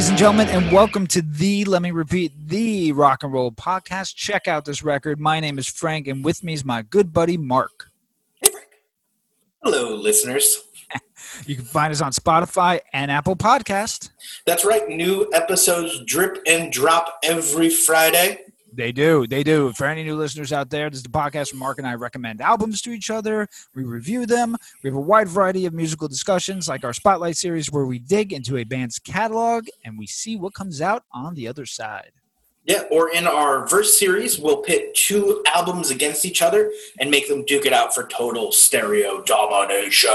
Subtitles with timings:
[0.00, 4.14] Ladies and gentlemen, and welcome to the, let me repeat, the rock and roll podcast.
[4.14, 5.20] Check out this record.
[5.20, 7.90] My name is Frank, and with me is my good buddy, Mark.
[8.40, 8.68] Hey, Frank.
[9.62, 10.62] Hello, listeners.
[11.46, 14.10] You can find us on Spotify and Apple Podcast.
[14.46, 14.88] That's right.
[14.88, 18.40] New episodes drip and drop every Friday.
[18.72, 19.26] They do.
[19.26, 19.72] They do.
[19.72, 22.40] For any new listeners out there, this is the podcast where Mark and I recommend
[22.40, 23.48] albums to each other.
[23.74, 24.56] We review them.
[24.82, 28.32] We have a wide variety of musical discussions, like our Spotlight series, where we dig
[28.32, 32.12] into a band's catalog and we see what comes out on the other side.
[32.64, 37.26] Yeah, or in our verse series, we'll pit two albums against each other and make
[37.26, 40.10] them duke it out for total stereo domination.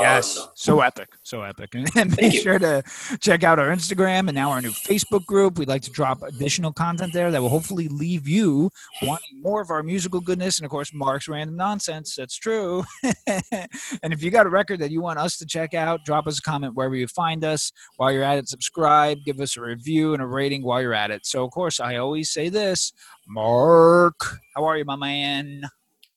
[0.00, 1.74] Yes, so epic, so epic.
[1.96, 2.82] And make sure to
[3.20, 5.58] check out our Instagram and now our new Facebook group.
[5.58, 8.70] We'd like to drop additional content there that will hopefully leave you
[9.02, 12.16] wanting more of our musical goodness and, of course, Mark's random nonsense.
[12.16, 12.84] That's true.
[13.26, 16.38] and if you got a record that you want us to check out, drop us
[16.38, 17.72] a comment wherever you find us.
[17.96, 21.12] While you're at it, subscribe, give us a review and a rating while you're at
[21.12, 21.26] it.
[21.26, 22.92] So, of course, I always say this
[23.28, 24.18] Mark,
[24.56, 25.62] how are you, my man?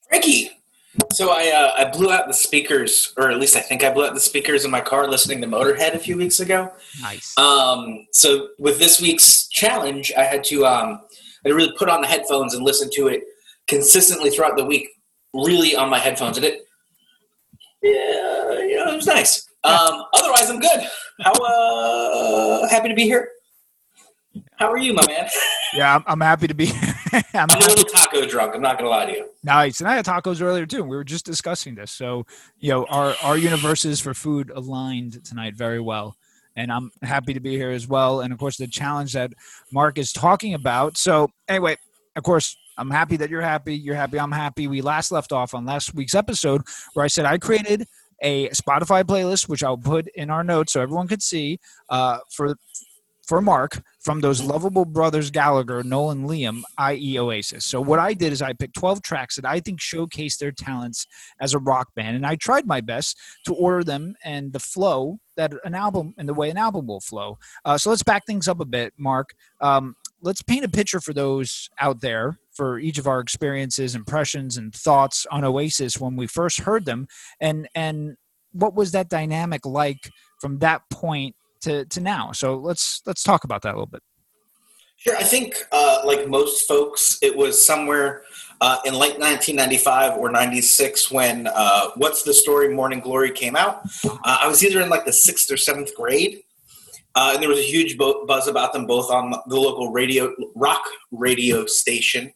[0.08, 0.63] Frankie.
[1.14, 4.06] So I uh, I blew out the speakers, or at least I think I blew
[4.06, 6.72] out the speakers in my car listening to Motorhead a few weeks ago.
[7.02, 7.36] Nice.
[7.38, 11.02] Um, so with this week's challenge, I had to um,
[11.46, 13.24] I really put on the headphones and listen to it
[13.68, 14.90] consistently throughout the week,
[15.34, 16.62] really on my headphones, and it
[17.82, 19.48] yeah, you know, it was nice.
[19.64, 20.88] Um, otherwise, I'm good.
[21.22, 23.30] How uh, happy to be here.
[24.56, 25.28] How are you, my man?
[25.74, 26.72] yeah, I'm, I'm happy to be
[27.34, 28.56] I'm a little taco drunk.
[28.56, 29.30] I'm not gonna lie to you.
[29.44, 29.80] Nice.
[29.80, 30.84] And I had tacos earlier too.
[30.84, 31.92] We were just discussing this.
[31.92, 32.26] So,
[32.60, 36.16] you know, our, our universes for food aligned tonight very well.
[36.56, 38.22] And I'm happy to be here as well.
[38.22, 39.34] And of course, the challenge that
[39.72, 40.98] Mark is talking about.
[40.98, 41.78] So, anyway,
[42.16, 43.76] of course, I'm happy that you're happy.
[43.76, 44.20] You're happy.
[44.20, 44.68] I'm happy.
[44.68, 46.62] We last left off on last week's episode
[46.94, 47.88] where I said I created
[48.22, 51.60] a Spotify playlist, which I'll put in our notes so everyone could see
[51.90, 52.56] uh, for
[53.26, 57.18] for Mark from those lovable brothers Gallagher, Noel and Liam, i.e.
[57.18, 57.64] Oasis.
[57.66, 61.08] So what I did is I picked 12 tracks that I think showcase their talents
[61.40, 65.20] as a rock band, and I tried my best to order them and the flow
[65.36, 67.38] that an album and the way an album will flow.
[67.66, 69.34] Uh, so let's back things up a bit, Mark.
[69.62, 74.58] Um, let's paint a picture for those out there for each of our experiences, impressions,
[74.58, 77.08] and thoughts on Oasis when we first heard them,
[77.40, 78.16] and and
[78.52, 82.32] what was that dynamic like from that point to, to now.
[82.32, 84.02] So let's let's talk about that a little bit.
[84.98, 85.18] Sure.
[85.18, 88.24] I think, uh, like most folks, it was somewhere
[88.62, 93.82] uh, in late 1995 or 96 when uh, "What's the Story?" Morning Glory came out.
[94.06, 96.44] Uh, I was either in like the sixth or seventh grade,
[97.16, 100.34] uh, and there was a huge bu- buzz about them both on the local radio
[100.56, 102.32] rock radio station.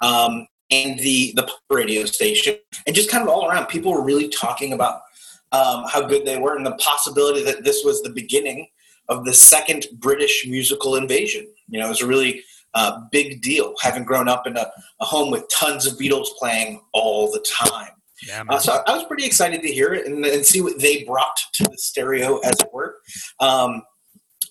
[0.00, 2.56] Um, and the the radio station,
[2.86, 5.02] and just kind of all around, people were really talking about
[5.52, 8.68] um, how good they were and the possibility that this was the beginning
[9.08, 11.46] of the second British musical invasion.
[11.68, 12.42] You know, it was a really
[12.74, 14.70] uh, big deal having grown up in a,
[15.00, 17.90] a, home with tons of Beatles playing all the time.
[18.26, 21.02] Yeah, uh, so I was pretty excited to hear it and, and, see what they
[21.02, 22.98] brought to the stereo, as it were.
[23.40, 23.82] Um,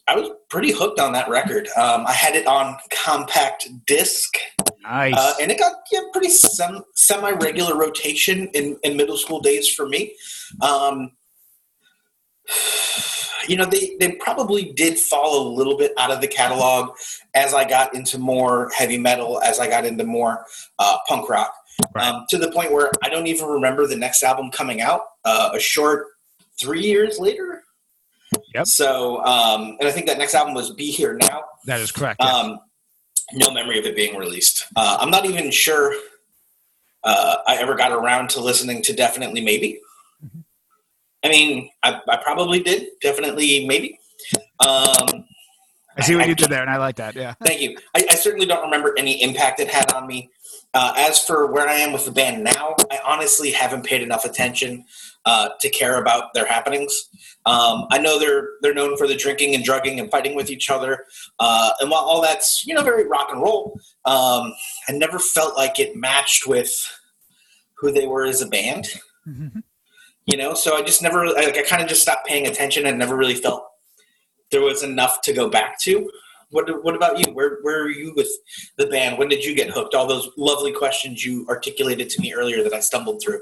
[0.08, 1.68] I was pretty hooked on that record.
[1.78, 4.36] Um, I had it on compact disc.
[4.84, 5.14] Nice.
[5.16, 9.74] Uh, and it got yeah, pretty sem- semi regular rotation in, in middle school days
[9.74, 10.14] for me.
[10.62, 11.12] Um,
[13.48, 16.96] you know, they, they probably did fall a little bit out of the catalog
[17.34, 20.46] as I got into more heavy metal, as I got into more
[20.80, 21.54] uh, punk rock,
[21.96, 22.08] Right.
[22.08, 25.50] um, to the point where I don't even remember the next album coming out uh,
[25.54, 26.08] a short
[26.60, 27.64] three years later.
[28.54, 28.68] Yep.
[28.68, 31.44] So, um, and I think that next album was Be Here Now.
[31.66, 32.22] that is correct.
[32.22, 32.60] Um,
[33.34, 34.68] no memory of it being released.
[34.76, 35.96] Uh, I'm not even sure
[37.04, 39.80] uh, I ever got around to listening to Definitely Maybe.
[41.24, 42.88] I mean, I, I probably did.
[43.02, 44.00] Definitely Maybe.
[44.60, 45.26] Um,
[45.98, 47.16] I see what I- you did there, and I like that.
[47.16, 47.34] Yeah.
[47.44, 47.78] thank you.
[47.96, 50.30] I, I certainly don't remember any impact it had on me.
[50.74, 54.24] Uh, as for where I am with the band now, I honestly haven't paid enough
[54.24, 54.86] attention
[55.26, 57.10] uh, to care about their happenings.
[57.46, 60.70] Um, I know they're they're known for the drinking and drugging and fighting with each
[60.70, 61.06] other,
[61.40, 64.54] uh, and while all that's you know very rock and roll, um,
[64.88, 66.72] I never felt like it matched with
[67.74, 68.88] who they were as a band.
[69.28, 69.64] Mhm.
[70.26, 72.98] You know, so I just never like I kind of just stopped paying attention and
[72.98, 73.66] never really felt
[74.52, 76.10] there was enough to go back to.
[76.52, 77.34] What What about you?
[77.34, 78.30] Where Where are you with
[78.78, 79.18] the band?
[79.18, 79.96] When did you get hooked?
[79.96, 83.42] All those lovely questions you articulated to me earlier that I stumbled through.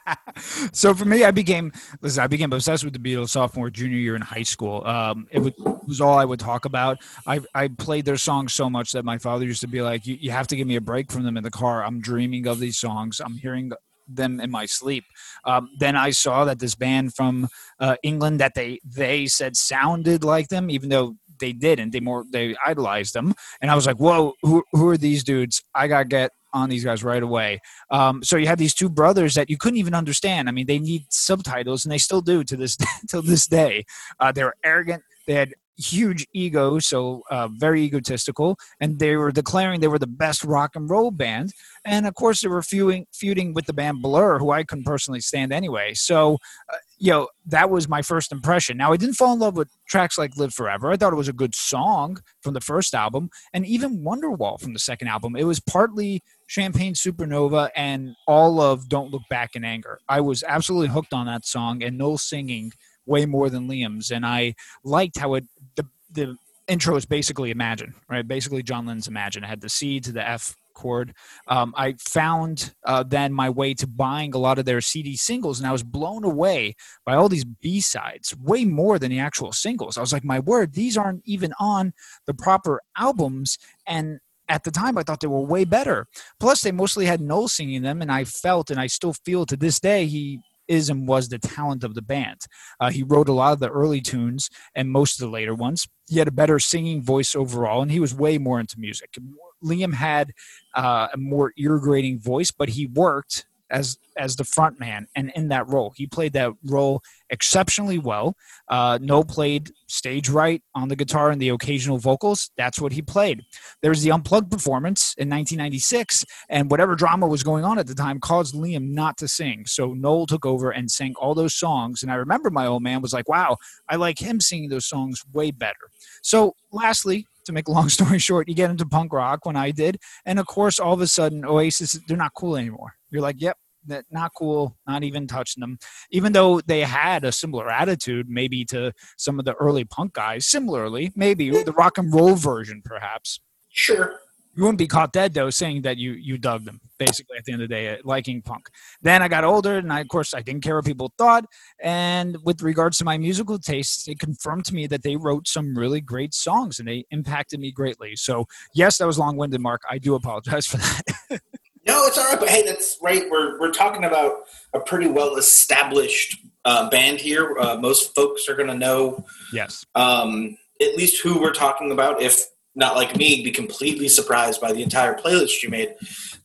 [0.72, 2.22] so for me, I became listen.
[2.22, 4.84] I became obsessed with the Beatles sophomore, junior year in high school.
[4.86, 5.52] Um, it was,
[5.86, 6.98] was all I would talk about.
[7.26, 10.16] I I played their songs so much that my father used to be like, "You,
[10.18, 11.84] you have to give me a break from them in the car.
[11.84, 13.20] I'm dreaming of these songs.
[13.20, 13.72] I'm hearing
[14.08, 15.04] them in my sleep.
[15.44, 20.24] Um, then I saw that this band from uh, England that they they said sounded
[20.24, 21.92] like them, even though they didn't.
[21.92, 25.62] They more they idolized them, and I was like, whoa, who who are these dudes?
[25.74, 27.60] I gotta get on these guys right away.
[27.90, 30.48] Um, so you had these two brothers that you couldn't even understand.
[30.48, 32.76] I mean, they need subtitles, and they still do to this
[33.08, 33.84] till this day.
[34.18, 35.02] Uh, they were arrogant.
[35.26, 40.06] They had huge ego, so uh, very egotistical, and they were declaring they were the
[40.06, 41.52] best rock and roll band.
[41.84, 45.20] And of course, they were feuding, feuding with the band Blur, who I couldn't personally
[45.20, 45.94] stand anyway.
[45.94, 46.34] So,
[46.72, 48.76] uh, you know, that was my first impression.
[48.76, 50.90] Now, I didn't fall in love with tracks like Live Forever.
[50.90, 54.72] I thought it was a good song from the first album, and even Wonderwall from
[54.72, 55.36] the second album.
[55.36, 60.00] It was partly Champagne Supernova and all of Don't Look Back in Anger.
[60.08, 62.72] I was absolutely hooked on that song, and Noel singing
[63.08, 65.44] way more than Liam's, and I liked how it
[65.76, 66.36] the the
[66.68, 68.26] intro is basically Imagine, right?
[68.26, 69.42] Basically John Lennon's Imagine.
[69.44, 71.12] It had the C to the F chord.
[71.48, 75.58] Um, I found uh, then my way to buying a lot of their CD singles,
[75.58, 79.52] and I was blown away by all these B sides, way more than the actual
[79.52, 79.98] singles.
[79.98, 81.92] I was like, my word, these aren't even on
[82.26, 86.06] the proper albums, and at the time I thought they were way better.
[86.40, 89.56] Plus, they mostly had Noel singing them, and I felt and I still feel to
[89.56, 92.42] this day he is and was the talent of the band.
[92.78, 95.88] Uh, he wrote a lot of the early tunes and most of the later ones.
[96.08, 99.16] He had a better singing voice overall, and he was way more into music.
[99.64, 100.32] Liam had
[100.74, 105.30] uh, a more ear grating voice, but he worked as as the front man and
[105.36, 105.92] in that role.
[105.96, 108.36] He played that role exceptionally well.
[108.68, 112.50] Uh, Noel played stage right on the guitar and the occasional vocals.
[112.56, 113.42] That's what he played.
[113.80, 117.94] There was the unplugged performance in 1996, and whatever drama was going on at the
[117.94, 119.64] time caused Liam not to sing.
[119.66, 122.02] So Noel took over and sang all those songs.
[122.02, 123.56] And I remember my old man was like, "Wow,
[123.88, 125.90] I like him singing those songs way better."
[126.22, 129.70] So, lastly, to make a long story short, you get into punk rock when I
[129.70, 132.97] did, and of course, all of a sudden, Oasis they're not cool anymore.
[133.10, 133.56] You're like, yep,
[133.86, 135.78] that not cool, not even touching them.
[136.10, 140.46] Even though they had a similar attitude, maybe to some of the early punk guys,
[140.46, 143.40] similarly, maybe the rock and roll version, perhaps.
[143.70, 144.20] Sure.
[144.58, 146.80] You wouldn't be caught dead though, saying that you you dug them.
[146.98, 148.68] Basically, at the end of the day, liking punk.
[149.00, 151.44] Then I got older, and I, of course, I didn't care what people thought.
[151.80, 155.78] And with regards to my musical tastes, it confirmed to me that they wrote some
[155.78, 158.16] really great songs, and they impacted me greatly.
[158.16, 159.82] So, yes, that was long-winded, Mark.
[159.88, 161.40] I do apologize for that.
[161.88, 162.38] No, it's all right.
[162.38, 163.24] But hey, that's right.
[163.30, 164.42] We're we're talking about
[164.74, 167.56] a pretty well established uh, band here.
[167.58, 169.24] Uh, most folks are going to know,
[169.54, 172.20] yes, um, at least who we're talking about.
[172.20, 172.44] If
[172.74, 175.94] not like me, be completely surprised by the entire playlist you made.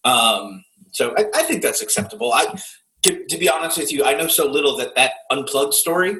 [0.06, 2.34] Um, so I, I, think that's acceptable.
[2.34, 2.60] I,
[3.04, 6.16] to, to, be honest with you, I know so little that that unplugged story,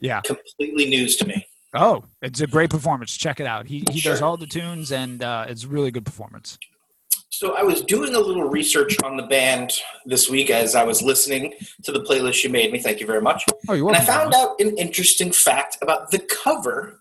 [0.00, 1.46] yeah, completely news to me.
[1.74, 3.16] Oh, it's a great performance.
[3.16, 3.68] Check it out.
[3.68, 4.12] He he sure.
[4.12, 6.58] does all the tunes, and uh, it's really good performance.
[7.36, 9.72] So I was doing a little research on the band
[10.06, 11.52] this week as I was listening
[11.82, 12.78] to the playlist you made me.
[12.78, 13.44] Thank you very much.
[13.68, 14.00] Oh, you're welcome.
[14.00, 17.00] And I found out an interesting fact about the cover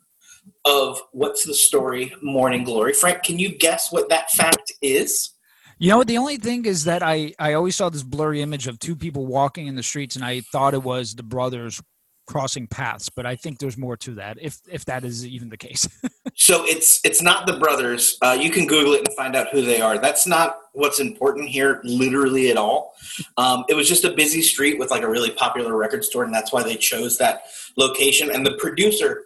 [0.66, 2.94] of What's the Story Morning Glory.
[2.94, 5.30] Frank, can you guess what that fact is?
[5.78, 8.80] You know, the only thing is that I, I always saw this blurry image of
[8.80, 11.80] two people walking in the streets, and I thought it was the brothers
[12.26, 15.58] crossing paths, but I think there's more to that, if if that is even the
[15.58, 15.88] case.
[16.36, 18.18] so it's it's not the brothers.
[18.22, 19.98] Uh, you can Google it and find out who they are.
[19.98, 22.94] That's not what's important here, literally at all.
[23.38, 26.34] Um, it was just a busy street with like a really popular record store, and
[26.34, 27.44] that's why they chose that
[27.78, 28.32] location.
[28.32, 29.24] And the producer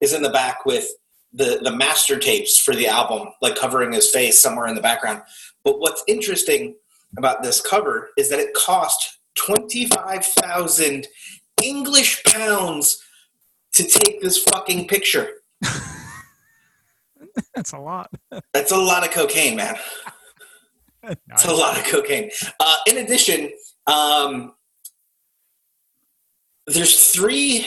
[0.00, 0.86] is in the back with
[1.32, 5.22] the the master tapes for the album, like covering his face somewhere in the background.
[5.64, 6.76] But what's interesting
[7.16, 11.06] about this cover is that it cost twenty five thousand
[11.62, 13.02] English pounds
[13.74, 15.30] to take this fucking picture.
[17.54, 18.10] That's a lot.
[18.52, 19.76] That's a lot of cocaine, man.
[21.30, 22.30] It's a lot of cocaine.
[22.60, 23.50] Uh, in addition,
[23.86, 24.52] um,
[26.66, 27.66] there's three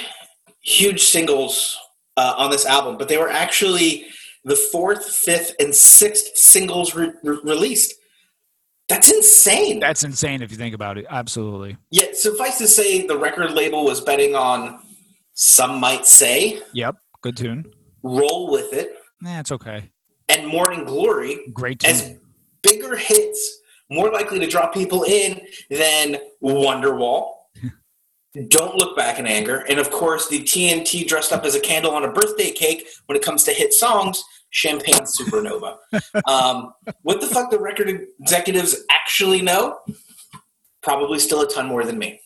[0.62, 1.78] huge singles
[2.18, 4.06] uh, on this album, but they were actually
[4.44, 7.96] the fourth, fifth, and sixth singles re- re- released.
[8.92, 9.80] That's insane.
[9.80, 11.06] That's insane if you think about it.
[11.10, 11.78] Absolutely.
[11.92, 14.82] Yeah, suffice to say, the record label was betting on
[15.34, 16.62] Some Might Say.
[16.74, 17.72] Yep, good tune.
[18.04, 18.98] Roll with it.
[19.22, 19.90] Nah, it's okay.
[20.28, 21.40] And Morning Glory.
[21.54, 21.92] Great tune.
[21.92, 22.18] As
[22.64, 27.32] bigger hits, more likely to draw people in than Wonderwall.
[28.50, 29.60] Don't look back in anger.
[29.70, 33.16] And of course, the TNT dressed up as a candle on a birthday cake when
[33.16, 34.22] it comes to hit songs
[34.52, 35.78] Champagne Supernova.
[36.28, 39.80] um, what the fuck the record executives actually know?
[40.84, 42.22] Probably still a ton more than me.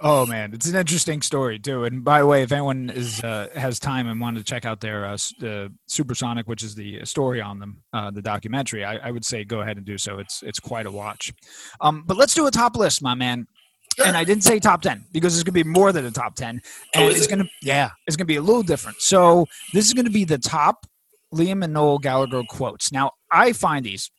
[0.00, 1.84] Oh man, it's an interesting story too.
[1.84, 4.80] And by the way, if anyone is uh, has time and wanted to check out
[4.80, 9.10] their uh, uh, Supersonic, which is the story on them, uh, the documentary, I, I,
[9.12, 10.18] would say go ahead and do so.
[10.18, 11.32] It's it's quite a watch.
[11.80, 13.46] Um, but let's do a top list, my man.
[14.04, 16.34] And I didn't say top ten because it's going to be more than a top
[16.34, 16.48] 10.
[16.48, 16.60] and
[16.96, 17.30] oh, it's it?
[17.30, 19.00] going to yeah, it's going to be a little different.
[19.00, 20.86] So this is going to be the top
[21.34, 22.92] Liam and Noel Gallagher quotes.
[22.92, 24.10] Now I find these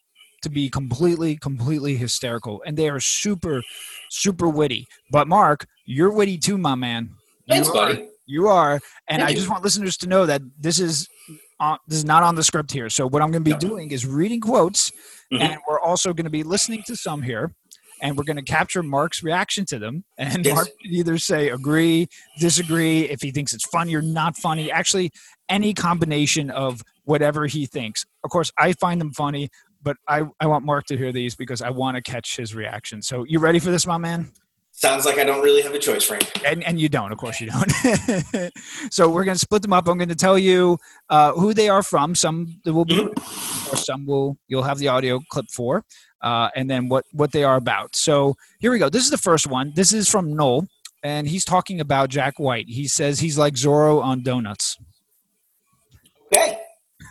[0.43, 3.63] to be completely, completely hysterical, and they are super,
[4.09, 4.85] super witty.
[5.11, 7.11] But Mark, you're witty too, my man.
[7.47, 8.01] Thanks, you buddy.
[8.01, 8.73] Are, you are,
[9.07, 11.07] and Thank I just want listeners to know that this is
[11.59, 12.89] uh, this is not on the script here.
[12.89, 13.59] So what I'm going to be no.
[13.59, 14.91] doing is reading quotes,
[15.31, 15.41] mm-hmm.
[15.41, 17.53] and we're also going to be listening to some here,
[18.01, 20.03] and we're going to capture Mark's reaction to them.
[20.17, 20.55] And yes.
[20.55, 22.07] Mark can either say agree,
[22.39, 24.71] disagree, if he thinks it's funny or not funny.
[24.71, 25.11] Actually,
[25.49, 28.05] any combination of whatever he thinks.
[28.23, 29.49] Of course, I find them funny
[29.85, 33.03] but I, I want Mark to hear these because I want to catch his reaction.
[33.03, 34.31] So you ready for this, my man?
[34.77, 36.29] Sounds like I don't really have a choice, Frank.
[36.45, 38.51] And, and you don't, of course you don't.
[38.91, 39.87] so we're going to split them up.
[39.87, 40.77] I'm going to tell you
[41.09, 42.13] uh, who they are from.
[42.13, 43.73] Some will be, mm-hmm.
[43.73, 45.85] or some will you'll have the audio clip for,
[46.21, 47.95] uh, and then what what they are about.
[47.95, 48.89] So here we go.
[48.89, 49.71] This is the first one.
[49.77, 50.67] This is from Noel,
[51.03, 52.65] and he's talking about Jack White.
[52.67, 54.77] He says he's like Zorro on donuts.
[56.25, 56.59] Okay.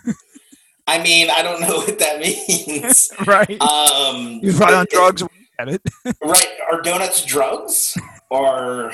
[0.87, 3.11] I mean, I don't know what that means.
[3.27, 3.59] right.
[3.63, 5.23] Um, You're probably on drugs.
[5.59, 5.83] At it.
[6.23, 6.49] right.
[6.71, 7.97] Are donuts drugs?
[8.31, 8.93] Or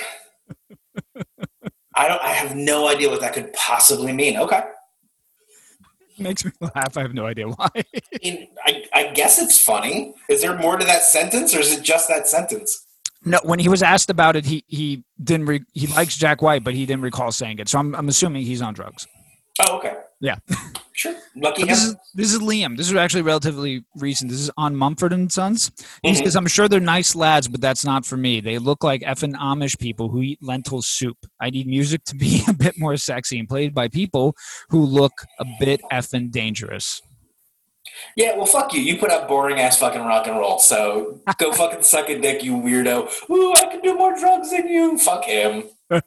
[1.94, 2.22] I don't.
[2.22, 4.36] I have no idea what that could possibly mean.
[4.36, 4.62] Okay.
[6.18, 6.96] Makes me laugh.
[6.96, 7.68] I have no idea why.
[7.74, 7.84] I,
[8.22, 10.14] mean, I, I guess it's funny.
[10.28, 12.86] Is there more to that sentence, or is it just that sentence?
[13.24, 15.46] No, when he was asked about it, he he didn't.
[15.46, 17.68] Re- he likes Jack White, but he didn't recall saying it.
[17.68, 19.06] So I'm I'm assuming he's on drugs.
[19.60, 19.94] Oh, okay.
[20.20, 20.36] Yeah.
[20.92, 21.14] Sure.
[21.34, 22.76] Lucky this is, this is Liam.
[22.76, 24.30] This is actually relatively recent.
[24.30, 25.70] This is on Mumford and Sons.
[26.02, 26.22] He mm-hmm.
[26.22, 28.40] says, "I'm sure they're nice lads, but that's not for me.
[28.40, 31.16] They look like effing Amish people who eat lentil soup.
[31.40, 34.36] I need music to be a bit more sexy and played by people
[34.68, 37.00] who look a bit effing dangerous."
[38.16, 38.80] Yeah, well, fuck you.
[38.80, 40.58] You put out boring ass fucking rock and roll.
[40.58, 43.08] So go fucking suck a dick, you weirdo.
[43.30, 44.98] Ooh, I can do more drugs than you.
[44.98, 45.64] Fuck him.
[45.90, 46.00] I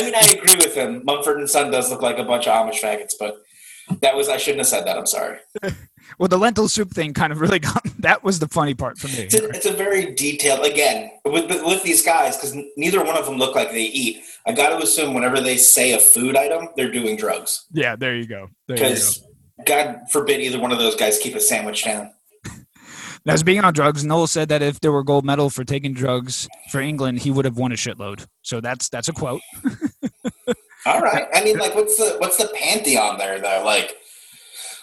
[0.00, 1.02] mean, I agree with him.
[1.04, 3.42] Mumford and Son does look like a bunch of Amish faggots, but
[4.00, 4.98] that was I shouldn't have said that.
[4.98, 5.38] I'm sorry.
[6.18, 9.08] well, the lentil soup thing kind of really got that was the funny part for
[9.08, 9.24] me.
[9.24, 13.26] It's a, it's a very detailed again with with these guys because neither one of
[13.26, 14.22] them look like they eat.
[14.46, 17.66] I got to assume whenever they say a food item, they're doing drugs.
[17.72, 18.48] Yeah, there you go.
[18.66, 19.22] Because
[19.66, 22.12] God forbid either one of those guys keep a sandwich down.
[23.24, 26.48] Now, speaking on drugs, Noel said that if there were gold medal for taking drugs
[26.70, 28.26] for England, he would have won a shitload.
[28.40, 29.42] So that's that's a quote.
[30.88, 31.26] All right.
[31.34, 33.62] I mean, like, what's the what's the pantheon there though?
[33.64, 33.96] Like,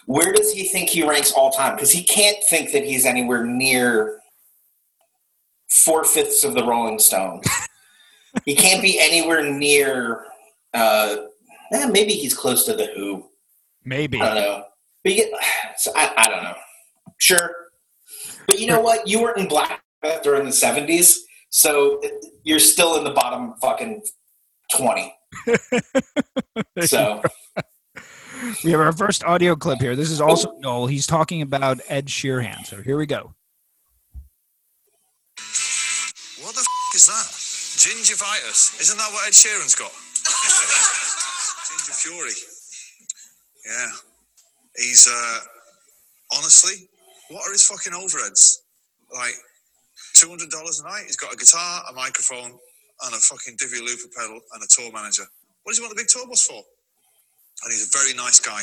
[0.06, 1.76] where does he think he ranks all time?
[1.76, 4.20] Because he can't think that he's anywhere near
[5.70, 7.48] four fifths of the Rolling Stones.
[8.46, 10.26] he can't be anywhere near.
[10.74, 11.18] Uh,
[11.74, 13.30] eh, maybe he's close to the Who.
[13.84, 14.64] Maybe I don't know.
[15.04, 15.32] But get,
[15.78, 16.56] so I, I don't know.
[17.18, 17.52] Sure,
[18.48, 19.08] but you know what?
[19.08, 19.82] You were in Black
[20.24, 21.18] during the '70s,
[21.50, 22.02] so
[22.44, 24.02] you're still in the bottom fucking
[24.76, 25.15] twenty.
[26.86, 27.22] so.
[28.64, 29.96] We have our first audio clip here.
[29.96, 30.60] This is also oh.
[30.60, 30.88] Noel.
[30.88, 32.66] He's talking about Ed Sheeran.
[32.66, 33.34] So here we go.
[36.42, 37.32] What the f- is that?
[37.76, 38.80] Gingivitis.
[38.82, 39.92] Isn't that what Ed Sheeran's got?
[41.70, 42.32] Ginger Fury.
[43.66, 43.92] Yeah.
[44.76, 45.40] He's, uh,
[46.36, 46.88] honestly,
[47.30, 48.58] what are his fucking overheads?
[49.14, 49.36] Like
[50.14, 51.04] two hundred dollars a night.
[51.06, 52.58] He's got a guitar, a microphone,
[53.04, 55.24] and a fucking Divi Looper pedal and a tour manager.
[55.64, 56.62] What does he want the big tour bus for?
[57.64, 58.62] And he's a very nice guy,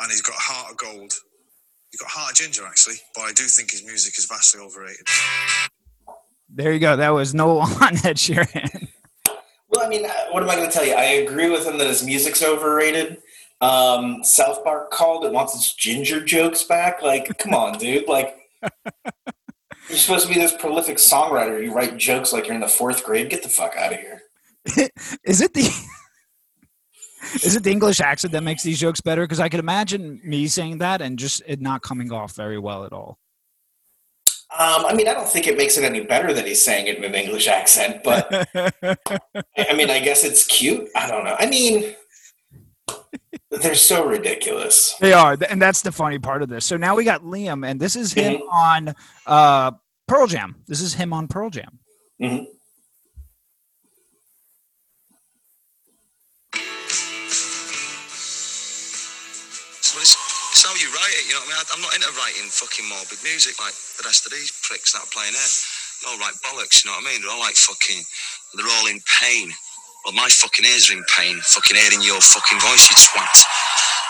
[0.00, 1.12] and he's got a heart of gold.
[1.90, 4.60] He's got a heart of ginger, actually, but I do think his music is vastly
[4.60, 5.06] overrated.
[6.48, 6.96] There you go.
[6.96, 8.88] That was no on Ed Sheeran.
[9.68, 10.94] Well, I mean, uh, what am I going to tell you?
[10.94, 13.18] I agree with him that his music's overrated.
[13.62, 17.00] Um, South Park called it wants its ginger jokes back.
[17.00, 18.06] Like, come on, dude.
[18.06, 18.36] Like,
[19.92, 21.62] you're supposed to be this prolific songwriter.
[21.62, 23.28] You write jokes like you're in the fourth grade.
[23.28, 24.22] Get the fuck out of here.
[25.24, 25.68] Is it the
[27.34, 29.22] is it the English accent that makes these jokes better?
[29.22, 32.84] Because I could imagine me saying that and just it not coming off very well
[32.84, 33.18] at all.
[34.58, 36.98] Um, I mean, I don't think it makes it any better that he's saying it
[36.98, 40.88] in an English accent, but I mean, I guess it's cute.
[40.96, 41.36] I don't know.
[41.38, 41.94] I mean,
[43.50, 44.94] they're so ridiculous.
[45.00, 46.66] They are, and that's the funny part of this.
[46.66, 48.48] So now we got Liam, and this is him mm-hmm.
[48.48, 48.94] on
[49.26, 49.72] uh,
[50.12, 50.60] Pearl Jam.
[50.68, 51.80] This is him on Pearl Jam.
[52.20, 52.44] Mm-hmm.
[59.80, 60.12] So it's,
[60.52, 61.64] it's, how you write it, you know what I mean?
[61.72, 65.12] I'm not into writing fucking morbid music like the rest of these pricks that are
[65.16, 66.12] playing here.
[66.12, 66.84] all right bollocks.
[66.84, 67.24] You know what I mean?
[67.24, 68.04] They're all like fucking.
[68.52, 69.48] They're all in pain.
[70.04, 71.40] Well, my fucking ears are in pain.
[71.40, 73.32] Fucking hearing your fucking voice, you twat.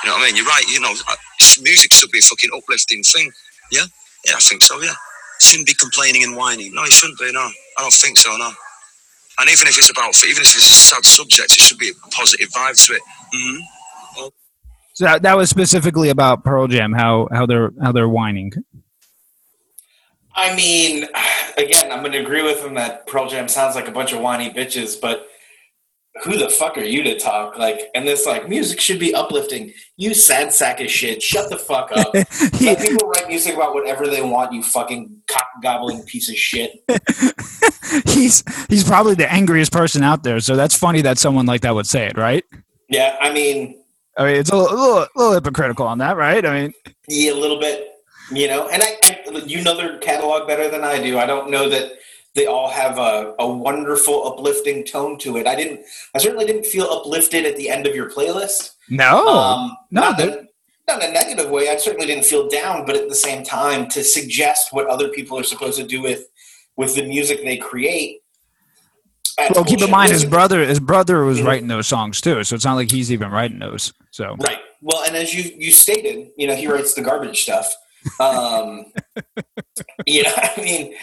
[0.02, 0.34] You know what I mean?
[0.34, 0.66] You're right.
[0.66, 1.20] You know, uh,
[1.62, 3.30] music should be a fucking uplifting thing.
[3.70, 3.86] Yeah,
[4.26, 4.82] yeah, I think so.
[4.82, 4.98] Yeah,
[5.42, 6.74] shouldn't be complaining and whining.
[6.74, 7.32] No, it shouldn't be.
[7.32, 8.36] No, I don't think so.
[8.36, 8.50] No.
[9.40, 12.08] And even if it's about, even if it's a sad subject, it should be a
[12.10, 13.02] positive vibe to it.
[13.34, 14.28] Mm-hmm.
[14.94, 18.52] So that, that was specifically about Pearl Jam, how how they're how they're whining.
[20.34, 21.08] I mean,
[21.58, 24.20] again, I'm going to agree with him that Pearl Jam sounds like a bunch of
[24.20, 25.28] whiny bitches, but
[26.24, 27.56] who the fuck are you to talk?
[27.56, 29.72] Like, and this like music should be uplifting.
[29.96, 31.22] You sad sack of shit.
[31.22, 32.12] Shut the fuck up.
[32.60, 34.52] Let people write music about whatever they want.
[34.52, 36.84] You fucking cock gobbling piece of shit.
[38.06, 40.40] he's he's probably the angriest person out there.
[40.40, 42.44] So that's funny that someone like that would say it, right?
[42.88, 43.82] Yeah, I mean,
[44.18, 46.44] I mean, it's a little, a little, a little hypocritical on that, right?
[46.44, 46.74] I mean,
[47.08, 47.88] yeah, a little bit.
[48.30, 51.18] You know, and I, I, you know their catalog better than I do.
[51.18, 51.92] I don't know that
[52.34, 55.46] they all have a, a wonderful, uplifting tone to it.
[55.46, 55.80] I didn't,
[56.14, 58.74] I certainly didn't feel uplifted at the end of your playlist.
[58.88, 60.48] No, um, no, not in,
[60.88, 61.68] not in a negative way.
[61.68, 65.38] I certainly didn't feel down, but at the same time, to suggest what other people
[65.38, 66.28] are supposed to do with
[66.76, 68.22] with the music they create.
[69.54, 70.64] Well, keep in mind his brother.
[70.64, 71.46] His brother was mm-hmm.
[71.46, 73.92] writing those songs too, so it's not like he's even writing those.
[74.10, 74.58] So right.
[74.80, 77.74] Well, and as you you stated, you know, he writes the garbage stuff.
[78.18, 78.92] Um,
[80.06, 80.94] you know, I mean,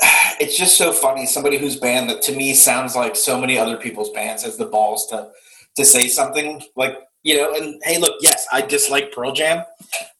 [0.40, 1.26] it's just so funny.
[1.26, 4.66] Somebody whose band that to me sounds like so many other people's bands has the
[4.66, 5.30] balls to
[5.76, 7.54] to say something like you know.
[7.54, 9.64] And hey, look, yes, I dislike Pearl Jam,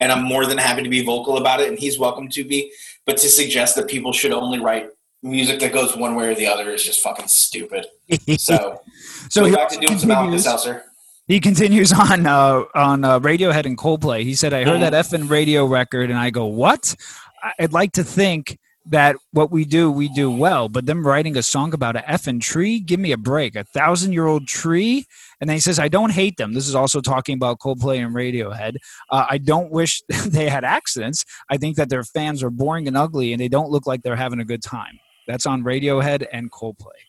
[0.01, 2.73] and I'm more than happy to be vocal about it, and he's welcome to be.
[3.07, 4.91] But to suggest that people should only write
[5.23, 7.87] music that goes one way or the other is just fucking stupid.
[8.39, 8.81] So,
[9.31, 10.83] so back to doing some Alka
[11.27, 14.23] He continues on uh, on uh, Radiohead and Coldplay.
[14.23, 14.91] He said, "I heard mm-hmm.
[14.91, 16.95] that effing radio record, and I go, what?
[17.59, 20.69] I'd like to think that what we do, we do well.
[20.69, 23.57] But them writing a song about an effing tree, give me a break.
[23.57, 25.07] A thousand year old tree.
[25.41, 26.53] And then he says, I don't hate them.
[26.53, 28.77] This is also talking about Coldplay and Radiohead.
[29.11, 31.25] Uh, I don't wish they had accidents.
[31.51, 34.17] I think that their fans are boring and ugly and they don't look like they're
[34.17, 34.99] having a good time.
[35.27, 37.01] That's on Radiohead and Coldplay.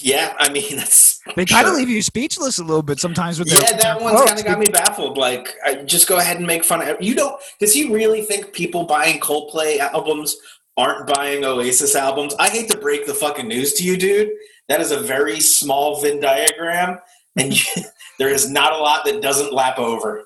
[0.00, 3.48] Yeah, I mean that's they kind of leave you speechless a little bit sometimes with
[3.48, 3.76] yeah.
[3.76, 5.16] that one's kind of got me baffled.
[5.16, 7.14] Like, I just go ahead and make fun of you.
[7.14, 10.36] Don't does he really think people buying Coldplay albums
[10.76, 12.34] aren't buying Oasis albums?
[12.38, 14.30] I hate to break the fucking news to you, dude.
[14.68, 16.98] That is a very small Venn diagram,
[17.36, 17.82] and you,
[18.18, 20.24] there is not a lot that doesn't lap over.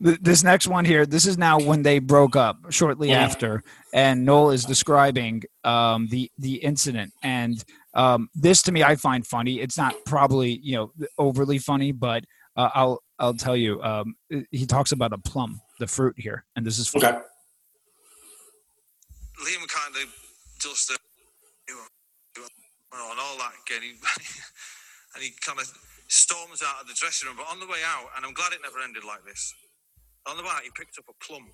[0.00, 3.24] this next one here this is now when they broke up shortly yeah.
[3.24, 8.94] after and noel is describing um, the the incident and um, this to me i
[8.94, 12.24] find funny it's not probably you know overly funny but
[12.56, 14.14] uh, i'll i'll tell you um,
[14.50, 17.06] he talks about a plum the fruit here and this is funny.
[17.06, 17.18] okay
[19.44, 20.14] liam kind of
[20.60, 20.96] just uh,
[22.92, 23.90] and all that again He,
[25.14, 25.70] and he kind of
[26.08, 27.36] storms out of the dressing room.
[27.36, 29.54] But on the way out, and I'm glad it never ended like this,
[30.26, 31.44] on the way out, he picked up a plum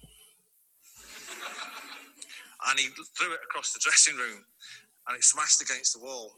[2.70, 4.46] and he threw it across the dressing room
[5.08, 6.32] and it smashed against the wall.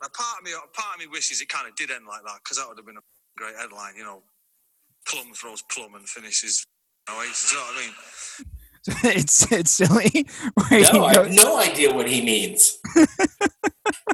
[0.00, 2.38] Now, part of me, part of me wishes it kind of did end like that
[2.42, 4.22] because that would have been a great headline, you know.
[5.06, 6.66] Plum throws plum and finishes.
[7.08, 7.94] You know, you know what I mean?
[9.16, 10.26] it's it's silly.
[10.92, 12.78] No, I have no idea what he means.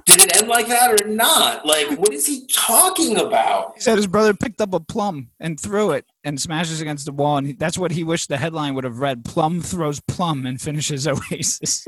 [0.07, 1.67] Did it end like that or not?
[1.67, 3.73] Like, what is he talking about?
[3.75, 7.13] He said his brother picked up a plum and threw it and smashes against the
[7.13, 10.61] wall, and that's what he wished the headline would have read: "Plum throws plum and
[10.61, 11.85] finishes Oasis."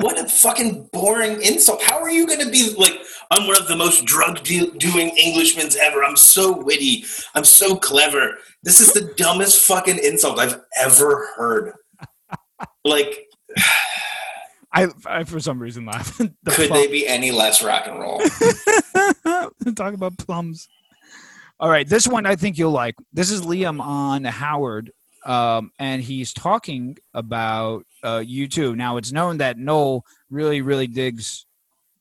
[0.00, 1.82] What a fucking boring insult!
[1.82, 3.00] How are you going to be like?
[3.30, 6.04] I'm one of the most drug doing Englishmen ever.
[6.04, 7.04] I'm so witty.
[7.34, 8.36] I'm so clever.
[8.62, 11.72] This is the dumbest fucking insult I've ever heard
[12.84, 13.28] like
[14.74, 16.16] I, I for some reason laugh.
[16.18, 16.80] the Could plum.
[16.80, 18.20] they be any less rock and roll?
[19.76, 20.66] Talk about plums.
[21.60, 22.94] All right, this one I think you'll like.
[23.12, 24.90] This is Liam on Howard,
[25.24, 28.76] um, and he's talking about uh, U2.
[28.76, 31.46] Now it's known that Noel really, really digs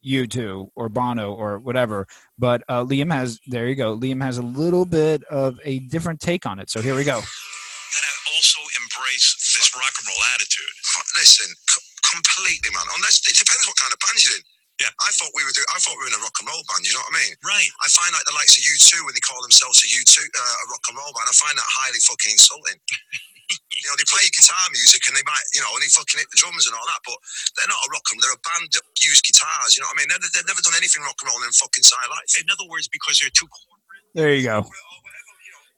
[0.05, 2.07] U2 or Bono or whatever,
[2.39, 3.39] but uh, Liam has.
[3.47, 3.95] There you go.
[3.97, 6.69] Liam has a little bit of a different take on it.
[6.69, 10.73] So here we go That I also embrace this rock and roll attitude.
[11.17, 11.81] Listen, c-
[12.11, 12.83] completely, man.
[12.97, 14.43] Unless it depends what kind of band you're in.
[14.81, 14.89] Yeah.
[14.97, 16.81] I thought we were doing, I thought we were in a rock and roll band.
[16.89, 17.33] You know what I mean?
[17.45, 17.69] Right.
[17.85, 20.65] I find like the likes of U2 when they call themselves a U2 uh, a
[20.73, 21.29] rock and roll band.
[21.29, 22.81] I find that highly fucking insulting.
[23.77, 26.33] you know, they play guitar music and they might, you know, and they fucking hit
[26.33, 27.17] the drums and all that, but
[27.57, 29.77] they're not a rock and they're a band that use guitars.
[29.77, 30.09] You know what I mean?
[30.17, 32.31] They've, they've never done anything rock and roll in their fucking entire life.
[32.41, 34.01] In other words, because they're too corporate.
[34.17, 34.65] There you go.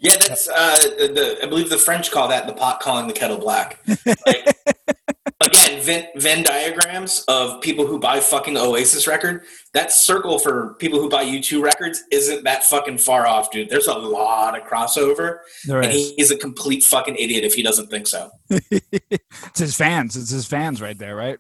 [0.03, 1.39] Yeah, that's uh, the.
[1.41, 3.79] I believe the French call that the pot calling the kettle black.
[4.27, 4.82] Like, again,
[5.83, 9.43] Venn, Venn diagrams of people who buy fucking Oasis record.
[9.73, 13.69] That circle for people who buy U2 records isn't that fucking far off, dude.
[13.69, 16.13] There's a lot of crossover, There and is.
[16.15, 18.31] he's a complete fucking idiot if he doesn't think so.
[18.49, 20.15] it's his fans.
[20.15, 21.37] It's his fans right there, right?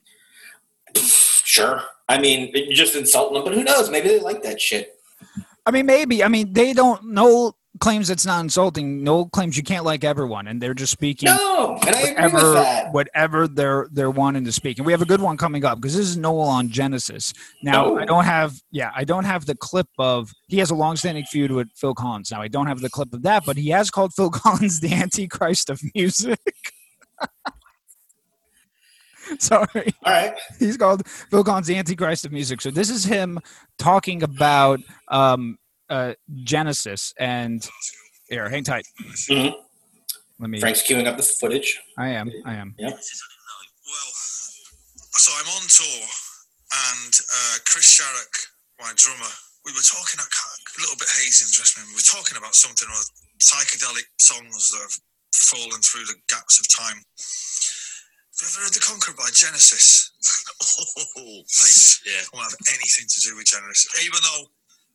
[0.95, 1.81] Sure.
[2.09, 3.89] I mean, you're just insulting them, but who knows?
[3.89, 4.95] Maybe they like that shit.
[5.65, 6.23] I mean, maybe.
[6.23, 7.05] I mean, they don't.
[7.11, 9.03] Noel claims it's not insulting.
[9.03, 12.33] Noel claims you can't like everyone, and they're just speaking No, and I agree with
[12.33, 12.93] whatever that.
[12.93, 14.77] whatever they're they're wanting to speak.
[14.77, 17.33] And we have a good one coming up because this is Noel on Genesis.
[17.63, 17.97] Now Oh.
[17.97, 21.51] I don't have yeah I don't have the clip of he has a long-standing feud
[21.51, 22.31] with Phil Collins.
[22.31, 24.93] Now I don't have the clip of that, but he has called Phil Collins the
[24.93, 26.39] Antichrist of music.
[29.39, 30.33] Sorry, All right.
[30.59, 32.59] he's called Phil Collins the Antichrist of music.
[32.59, 33.39] So this is him
[33.77, 35.57] talking about um,
[35.89, 37.67] uh, Genesis and
[38.29, 38.49] here.
[38.49, 38.87] Hang tight.
[39.29, 39.53] Mhm.
[40.39, 40.59] Let me.
[40.59, 41.79] Frank's queuing up the footage.
[41.97, 42.31] I am.
[42.45, 42.75] I am.
[42.79, 42.97] Well,
[45.13, 46.07] so I'm on tour,
[46.97, 48.33] and uh, Chris Sharrock,
[48.81, 49.29] my drummer,
[49.65, 51.93] we were talking a a little bit hazy in the dressing room.
[51.93, 53.01] We were talking about something or
[53.39, 54.97] psychedelic songs that have
[55.33, 56.97] fallen through the gaps of time.
[56.97, 60.09] Have you ever heard The Conqueror by Genesis?
[61.21, 62.25] oh, mate, Yeah.
[62.25, 63.85] I won't have anything to do with Genesis.
[64.01, 64.49] Even though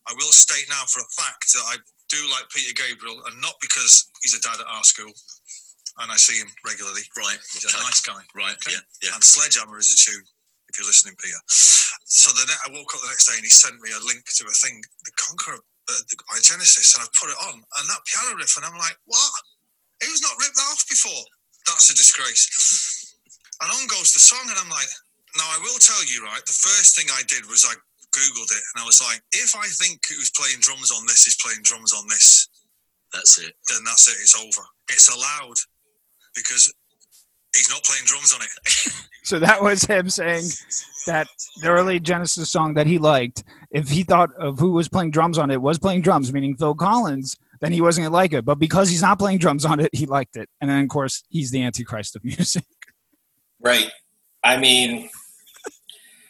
[0.08, 1.76] I will state now for a fact that I
[2.08, 5.12] do like Peter Gabriel, and not because he's a dad at our school,
[6.00, 7.04] and I see him regularly.
[7.16, 7.36] Right.
[7.52, 8.18] He's a nice guy.
[8.32, 8.56] Right.
[8.64, 8.80] Okay.
[8.80, 9.10] Yeah.
[9.10, 9.14] Yeah.
[9.14, 10.24] And Sledgehammer is a tune,
[10.72, 11.36] if you're listening, Peter.
[12.08, 14.24] So the ne- I woke up the next day and he sent me a link
[14.24, 18.00] to a thing, The Conqueror uh, by Genesis, and I put it on, and that
[18.08, 19.32] piano riff, and I'm like, what?
[20.00, 21.24] Who's not ripped that off before?
[21.68, 22.48] That's a disgrace.
[23.60, 24.88] And on goes the song, and I'm like,
[25.36, 27.74] now I will tell you, right, the first thing I did was I
[28.18, 31.36] Googled it, and I was like, if I think who's playing drums on this is
[31.42, 32.48] playing drums on this,
[33.12, 33.54] That's it.
[33.70, 34.66] then that's it, it's over.
[34.90, 35.56] It's allowed
[36.34, 36.72] because
[37.54, 38.92] he's not playing drums on it.
[39.24, 40.44] So that was him saying
[41.06, 41.26] that
[41.60, 45.36] the early Genesis song that he liked, if he thought of who was playing drums
[45.36, 48.46] on it was playing drums, meaning Phil Collins, then he wasn't gonna like it.
[48.46, 50.48] But because he's not playing drums on it, he liked it.
[50.62, 52.64] And then of course he's the Antichrist of music.
[53.60, 53.90] Right.
[54.42, 55.10] I mean,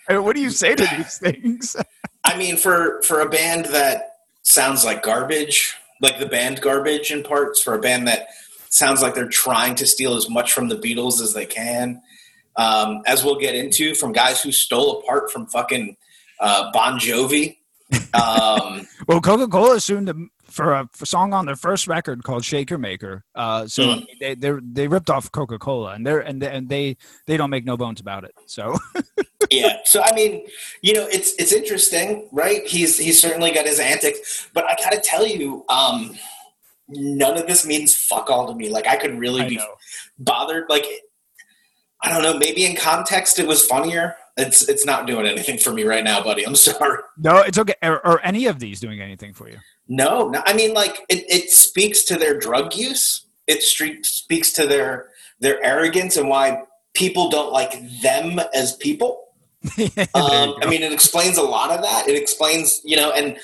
[0.09, 1.77] I mean, what do you say to these things?
[2.25, 7.23] I mean, for for a band that sounds like garbage, like the band Garbage in
[7.23, 8.29] parts, for a band that
[8.71, 12.03] sounds like they're trying to steal as much from the Beatles as they can,
[12.57, 15.97] um, as we'll get into, from guys who stole a part from fucking
[16.41, 17.57] uh, Bon Jovi.
[18.15, 22.45] Um, Well, Coca Cola soon to for a for song on their first record called
[22.45, 23.25] Shaker Maker.
[23.35, 24.07] Uh, so Mm.
[24.21, 27.51] they they they ripped off Coca Cola, and they're and they, and they they don't
[27.51, 28.35] make no bones about it.
[28.47, 28.77] So
[29.51, 29.79] yeah.
[29.85, 30.47] So I mean,
[30.83, 32.67] you know, it's it's interesting, right?
[32.67, 36.17] He's he's certainly got his antics, but I gotta tell you, um,
[36.89, 38.69] none of this means fuck all to me.
[38.69, 39.75] Like I could really I be know.
[40.19, 40.65] bothered.
[40.69, 40.87] Like
[42.03, 42.39] I don't know.
[42.39, 44.17] Maybe in context it was funnier.
[44.37, 46.47] It's it's not doing anything for me right now, buddy.
[46.47, 46.99] I'm sorry.
[47.17, 47.75] no, it's okay.
[47.83, 49.59] Are, are any of these doing anything for you?
[49.89, 53.27] No, no I mean, like it, it speaks to their drug use.
[53.47, 55.09] It stre- speaks to their
[55.41, 56.63] their arrogance and why
[56.95, 59.25] people don't like them as people.
[60.15, 60.55] Um.
[60.63, 62.09] I mean, it explains a lot of that.
[62.09, 63.39] It explains, you know, and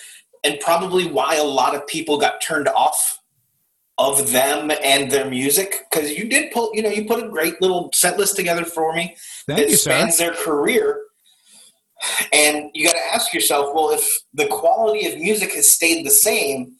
[0.44, 3.18] and probably why a lot of people got turned off
[3.98, 7.60] of them and their music because you did pull, you know, you put a great
[7.60, 9.90] little set list together for me Thank that you, sir.
[9.90, 11.00] spans their career.
[12.32, 16.10] And you got to ask yourself, well, if the quality of music has stayed the
[16.10, 16.74] same,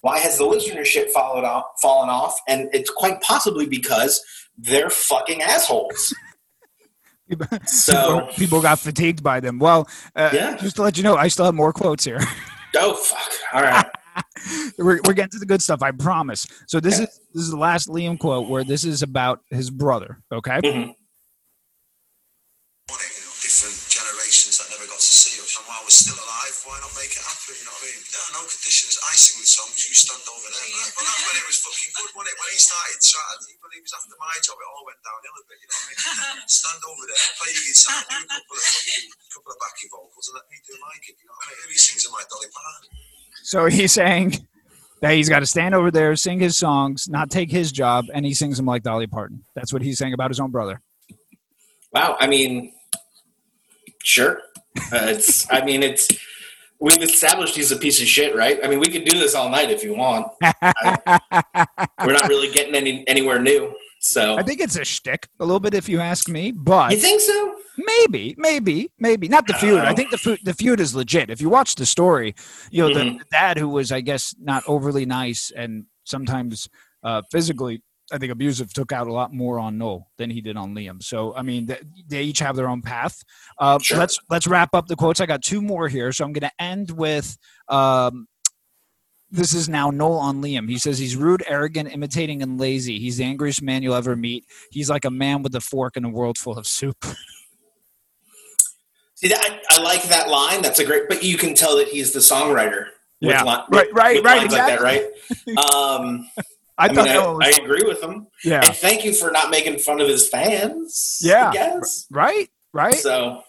[0.00, 2.38] why has the listenership followed off, fallen off?
[2.48, 4.22] And it's quite possibly because
[4.56, 6.14] they're fucking assholes.
[7.66, 9.58] So, people, people got fatigued by them.
[9.58, 10.56] Well, uh, Yeah.
[10.56, 12.18] just to let you know, I still have more quotes here.
[12.76, 13.32] oh fuck!
[13.52, 13.86] All right.
[14.78, 16.46] we're, we're getting to the good stuff, I promise.
[16.66, 20.18] So this is this is the last Liam quote where this is about his brother.
[20.32, 20.64] Okay, Mhm.
[20.64, 20.94] you know,
[22.88, 25.49] different generations that never got to see us.
[25.60, 27.52] And while we're still alive, why not make it happen?
[27.52, 28.00] You know what I mean?
[28.08, 28.96] There are no conditions.
[28.96, 30.56] I sing the songs, you stand over there.
[30.72, 30.88] Man.
[30.96, 32.36] Well, that's when it was fucking good, wasn't it?
[32.40, 35.44] When he started, started when he was after my job, it all went downhill a
[35.44, 35.60] bit.
[35.60, 36.48] You know what I mean?
[36.56, 39.04] stand over there, play your guitar, do a couple of fucking,
[39.36, 41.16] couple of backing vocals, and let me do my gig.
[41.20, 41.76] You know what I mean?
[41.76, 42.84] He sings in my Dolly Parton.
[43.44, 44.40] so he's saying
[45.04, 48.24] that he's got to stand over there, sing his songs, not take his job, and
[48.24, 49.44] he sings them like Dolly Parton.
[49.52, 50.80] That's what he's saying about his own brother.
[51.92, 52.16] Wow.
[52.16, 52.72] I mean,
[54.00, 54.40] sure.
[54.92, 55.50] Uh, it's.
[55.50, 56.08] I mean, it's.
[56.78, 58.58] We've established he's a piece of shit, right?
[58.64, 60.28] I mean, we could do this all night if you want.
[60.42, 63.74] We're not really getting any anywhere new.
[64.00, 66.52] So I think it's a shtick a little bit, if you ask me.
[66.52, 67.54] But you think so?
[67.76, 69.80] maybe, maybe, maybe not the feud.
[69.80, 71.28] I think the feud, the feud is legit.
[71.30, 72.34] If you watch the story,
[72.70, 73.18] you know the, Mhm.
[73.18, 76.68] the dad who was, I guess, not overly nice and sometimes
[77.02, 77.82] uh, physically.
[78.12, 81.02] I think Abusive took out a lot more on Noel than he did on Liam.
[81.02, 83.22] So I mean, they, they each have their own path.
[83.58, 83.98] Uh, Sure.
[83.98, 85.20] Let's let's wrap up the quotes.
[85.20, 87.36] I got two more here, so I'm going to end with.
[87.68, 88.26] Um,
[89.32, 90.68] this is now Noel on Liam.
[90.68, 92.98] He says he's rude, arrogant, imitating, and lazy.
[92.98, 94.44] He's the angriest man you'll ever meet.
[94.72, 97.04] He's like a man with a fork in a world full of soup.
[99.14, 99.38] See, that,
[99.70, 100.62] I, I like that line.
[100.62, 102.86] That's a great, but you can tell that he's the songwriter.
[103.20, 103.44] Yeah.
[103.44, 105.04] li- Right, right, with right, lines Like that, right?
[105.72, 106.26] Um,
[106.80, 108.26] I, I, thought mean, Noel was I, I agree with him.
[108.44, 111.18] yeah, And thank you for not making fun of his fans.
[111.22, 111.50] Yeah.
[111.50, 112.06] I guess.
[112.10, 112.96] right, right.
[112.98, 113.42] So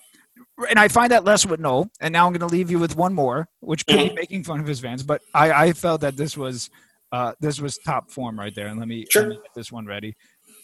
[0.70, 1.90] and I find that less with Noel.
[2.02, 4.10] And now I'm going to leave you with one more, which could Mm-hmm.
[4.10, 6.70] be making fun of his fans, but I, I felt that this was
[7.12, 8.68] uh, this was top form right there.
[8.68, 9.24] And let me, Sure.
[9.24, 10.16] let me get this one ready.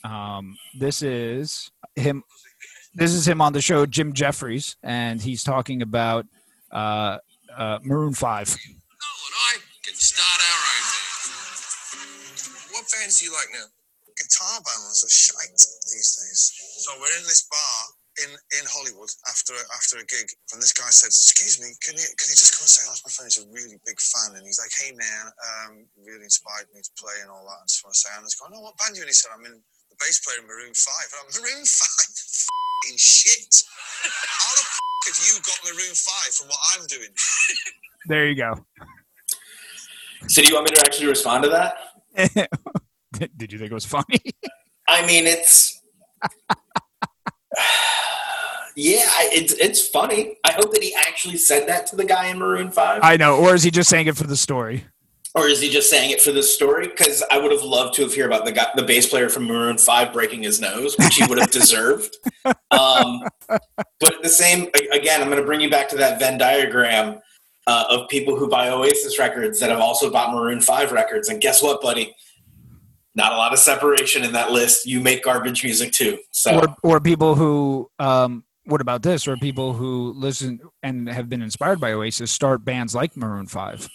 [0.04, 2.24] Um, this is him.
[2.94, 6.26] This is him on the show, Jim Jefferies, and he's talking about
[6.72, 7.18] uh,
[7.56, 8.48] uh, Maroon Five.
[8.48, 8.56] Noel
[9.28, 10.86] and I can start our own band.
[10.86, 10.87] What
[12.94, 13.68] bands do you like now?
[14.18, 15.62] guitar bands are shite
[15.94, 16.42] these days.
[16.82, 17.80] So we're in this bar
[18.26, 21.94] In in Hollywood after a, after a gig, and this guy said, "Excuse me, can
[21.94, 23.30] you can you just come and say hello to my friend?
[23.30, 26.94] He's a really big fan." And he's like, "Hey man, um, really inspired me to
[26.98, 28.74] play and all that." And just want to say, and I was going, "Oh, what
[28.82, 31.14] band are you in?" He said, "I'm in the bass player in Maroon 5.
[31.14, 33.54] And I'm Maroon Five, fucking shit.
[34.02, 37.14] How the f- have you got Maroon Five from what I'm doing?"
[38.10, 38.66] There you go.
[40.26, 41.97] So do you want me to actually respond to that?
[43.38, 44.20] Did you think it was funny?
[44.90, 45.82] I mean, it's
[48.76, 50.38] yeah, it's it's funny.
[50.44, 53.38] I hope that he actually said that to the guy in Maroon Five, I know.
[53.38, 54.86] Or is he just saying it for the story?
[55.38, 56.88] or is he just saying it for the story?
[56.88, 59.46] Because I would have loved to have heard about the guy, the bass player from
[59.46, 62.18] Maroon Five breaking his nose, which he would have deserved.
[62.70, 63.24] Um,
[64.00, 67.20] but the same, again, I'm going to bring you back to that Venn diagram
[67.68, 71.40] uh, of people who buy Oasis records that have also bought Maroon Five records, and
[71.40, 72.16] guess what, buddy?
[73.14, 74.86] Not a lot of separation in that list.
[74.86, 76.60] You make garbage music too, so.
[76.60, 81.42] or or people who um what about this or people who listen and have been
[81.42, 83.88] inspired by oasis start bands like maroon 5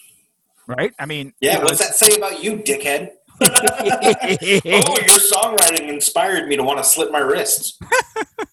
[0.67, 3.11] right i mean Yeah, you know, what's that say about you, dickhead?
[3.41, 7.77] oh, your songwriting inspired me to want to slit my wrists.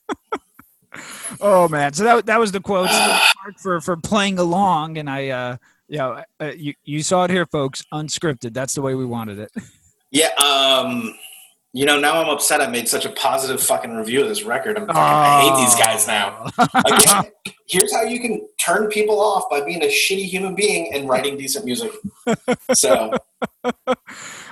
[1.41, 1.93] oh man.
[1.93, 2.93] So that, that was the quotes
[3.43, 5.57] Mark, for for playing along and i uh
[5.89, 8.55] you know uh, you, you saw it here folks unscripted.
[8.55, 9.51] That's the way we wanted it.
[10.13, 11.17] Yeah, um,
[11.73, 14.77] you know, now I'm upset I made such a positive fucking review of this record.
[14.77, 16.51] I'm, I hate these guys now.
[16.59, 16.67] Oh.
[16.75, 17.33] Again,
[17.69, 21.37] here's how you can turn people off by being a shitty human being and writing
[21.37, 21.93] decent music.
[22.75, 23.13] So,
[23.63, 23.95] that's oh,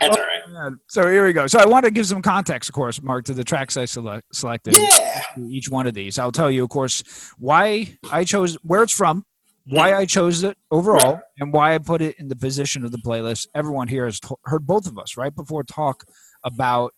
[0.02, 0.42] all right.
[0.52, 3.26] Yeah, so here we go so i want to give some context of course mark
[3.26, 5.22] to the tracks i select, selected Yeah.
[5.48, 6.18] each one of these.
[6.18, 7.02] I'll tell you, of course,
[7.38, 9.24] why I chose where it's from,
[9.66, 10.00] why mm-hmm.
[10.00, 11.22] I chose it overall, Right.
[11.38, 13.48] and why I put it in the position of the playlist.
[13.54, 16.04] Everyone here has to- heard both of us right before talk
[16.44, 16.92] about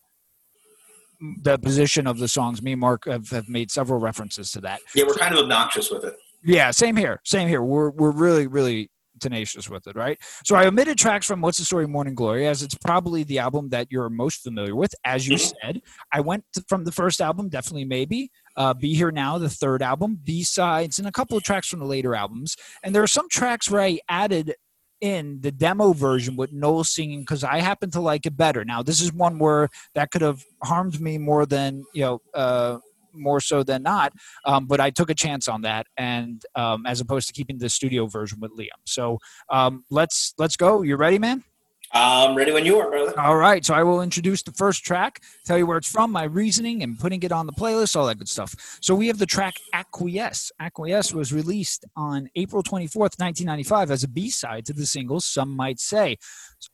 [1.43, 2.63] the position of the songs.
[2.63, 4.81] Me and Mark have, have made several references to that.
[4.95, 6.15] Yeah, we're kind of obnoxious with it.
[6.43, 7.21] Yeah, same here.
[7.25, 7.63] Same here.
[7.63, 10.19] We're we're really really tenacious with it, right?
[10.47, 13.69] So I omitted tracks from What's the Story Morning Glory as it's probably the album
[13.69, 15.53] that you're most familiar with as you Mhm.
[15.63, 15.83] said.
[16.11, 18.31] I went to, from the first album, definitely maybe.
[18.57, 21.85] Uh, Be Here Now, the third album, B-sides and a couple of tracks from the
[21.85, 22.57] later albums.
[22.83, 24.55] And there are some tracks where I added
[25.01, 28.65] in the demo version with Noel singing because I happen to like it better.
[28.65, 32.79] Now, this is one where that could have harmed me more than, you know, uh,
[33.13, 34.13] more so than not.
[34.45, 37.69] Um, but I took a chance on that, and um, as opposed to keeping the
[37.69, 38.69] studio version with Liam.
[38.85, 40.83] So um, let's let's go.
[40.83, 41.43] You ready, man?
[41.93, 43.19] I'm ready when you are, brother.
[43.19, 43.65] All right.
[43.65, 46.99] So I will introduce the first track, tell you where it's from, my reasoning, and
[46.99, 48.79] putting it on the playlist, all that good stuff.
[48.81, 50.53] So we have the track Acquiesce.
[50.61, 55.55] Acquiesce was released on April 24th, 1995, as a B side to the single Some
[55.57, 56.19] Might Say.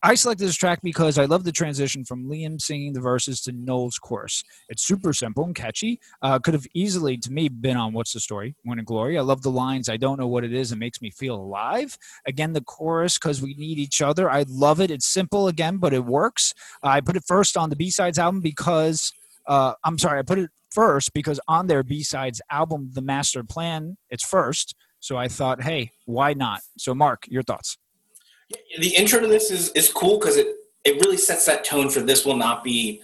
[0.02, 3.52] I selected this track because I love the transition from Liam singing the verses to
[3.52, 4.42] Noel's chorus.
[4.68, 6.00] It's super simple and catchy.
[6.22, 8.56] Uh, could have easily, to me, been on What's the Story?
[8.64, 9.18] Morning Glory.
[9.18, 9.88] I love the lines.
[9.88, 10.72] I don't know what it is.
[10.72, 11.96] It makes me feel alive.
[12.26, 14.30] Again, the chorus, because we need each other.
[14.30, 14.90] I love it.
[14.90, 16.52] It's simple again, but it works.
[16.82, 19.12] I put it first on the B Sides album because,
[19.46, 23.44] uh, I'm sorry, I put it first because on their B Sides album, The Master
[23.44, 24.74] Plan, it's first.
[25.00, 26.60] So I thought, hey, why not?
[26.76, 27.78] So, Mark, your thoughts?
[28.78, 30.46] The intro to this is is cool because it
[30.84, 33.02] it really sets that tone for this will not be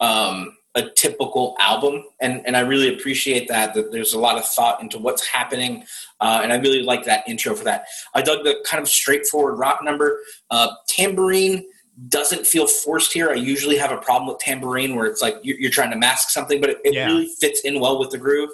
[0.00, 4.44] um, a typical album, and and I really appreciate that that there's a lot of
[4.44, 5.84] thought into what's happening,
[6.20, 7.86] uh, and I really like that intro for that.
[8.14, 10.18] I dug the kind of straightforward rock number.
[10.50, 11.64] Uh, tambourine
[12.08, 13.30] doesn't feel forced here.
[13.30, 16.30] I usually have a problem with tambourine where it's like you're, you're trying to mask
[16.30, 17.06] something, but it, it Yeah.
[17.06, 18.50] really fits in well with the groove.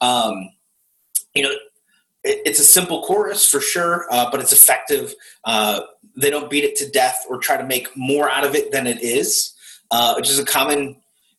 [0.00, 0.50] Um,
[1.34, 1.54] you know,
[2.24, 5.14] it's a simple chorus for sure, uh, but it's effective.
[5.44, 5.80] Uh,
[6.16, 8.86] they don't beat it to death or try to make more out of it than
[8.86, 9.54] it is,
[9.90, 10.96] uh, which is a common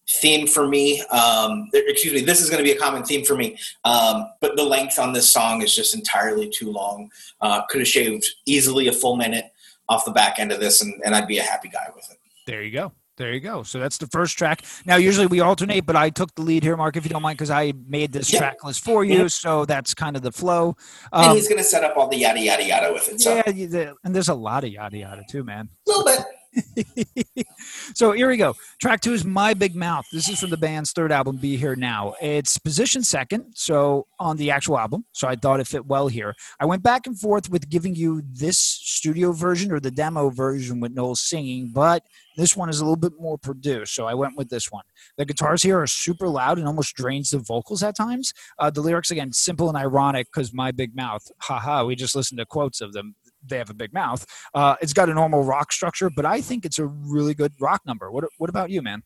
[0.10, 1.02] theme for me.
[1.04, 3.58] Um, excuse me, this is going to be a common theme for me.
[3.86, 7.10] Um, but the length on this song is just entirely too long.
[7.40, 9.46] Uh, could have shaved easily a full minute
[9.90, 12.18] off the back end of this, and, and I'd be a happy guy with it.
[12.46, 12.92] There you go.
[13.18, 13.62] There you go.
[13.62, 14.66] So that's the first track.
[14.86, 17.38] Now, usually we alternate, but I took the lead here, Mark, if you don't mind,
[17.38, 18.40] because I made this Yeah.
[18.40, 19.30] track list for you.
[19.30, 20.76] So that's kind of the flow.
[21.12, 23.22] and Um, he's going to set up all the yada yada yada with it.
[23.22, 25.70] So yeah, and there's a lot of yada yada too, man.
[25.88, 26.26] a little bit.
[27.96, 28.56] so here we go.
[28.80, 30.06] Track two is My Big Mouth.
[30.12, 32.14] This is from the band's third album, Be Here Now.
[32.22, 35.06] It's positioned second, so on the actual album.
[35.14, 36.36] So I thought it fit well here.
[36.60, 40.80] I went back and forth with giving you this studio version or the demo version
[40.80, 42.04] with Noel singing, but
[42.38, 43.96] this one is a little bit more produced.
[43.96, 44.84] So I went with this one.
[45.18, 48.34] The guitars here are super loud and almost drains the vocals at times.
[48.60, 51.24] Uh, the lyrics, again, simple and ironic because My Big Mouth.
[51.40, 53.16] Haha, we just listened to quotes of them.
[53.46, 54.26] They have a big mouth.
[54.54, 57.82] Uh, it's got a normal rock structure, but I think it's a really good rock
[57.86, 58.10] number.
[58.10, 59.04] What What about you, man?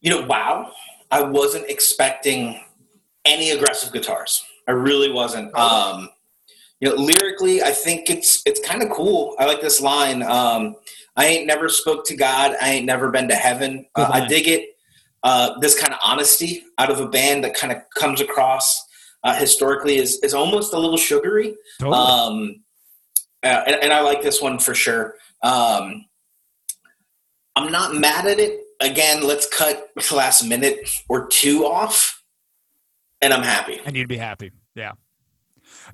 [0.00, 0.72] You know, wow.
[1.10, 2.60] I wasn't expecting
[3.24, 4.42] any aggressive guitars.
[4.66, 5.54] I really wasn't.
[5.54, 6.08] Um,
[6.80, 9.34] you know, lyrically, I think it's it's kind of cool.
[9.38, 10.22] I like this line.
[10.22, 10.76] Um,
[11.18, 12.54] I ain't never spoke to God.
[12.62, 13.86] I ain't never been to heaven.
[13.96, 14.70] Uh, I dig it.
[15.24, 18.80] Uh, this kind of honesty out of a band that kind of comes across
[19.24, 21.56] uh, historically is is almost a little sugary.
[21.92, 22.62] Um,
[23.42, 25.16] uh, and, and I like this one for sure.
[25.42, 26.04] Um,
[27.56, 28.60] I'm not mad at it.
[28.80, 32.22] Again, let's cut the last minute or two off,
[33.20, 33.80] and I'm happy.
[33.84, 34.52] and you'd be happy.
[34.76, 34.92] Yeah.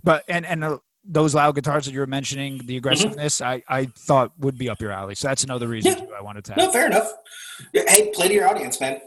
[0.03, 3.87] But and and uh, those loud guitars that you were mentioning, the aggressiveness, I I
[3.87, 5.15] thought would be up your alley.
[5.15, 6.05] So that's another reason Yeah.
[6.07, 6.57] too I wanted to.
[6.57, 6.73] No, Have.
[6.73, 7.11] fair enough.
[7.73, 9.01] Hey, play to your audience, man.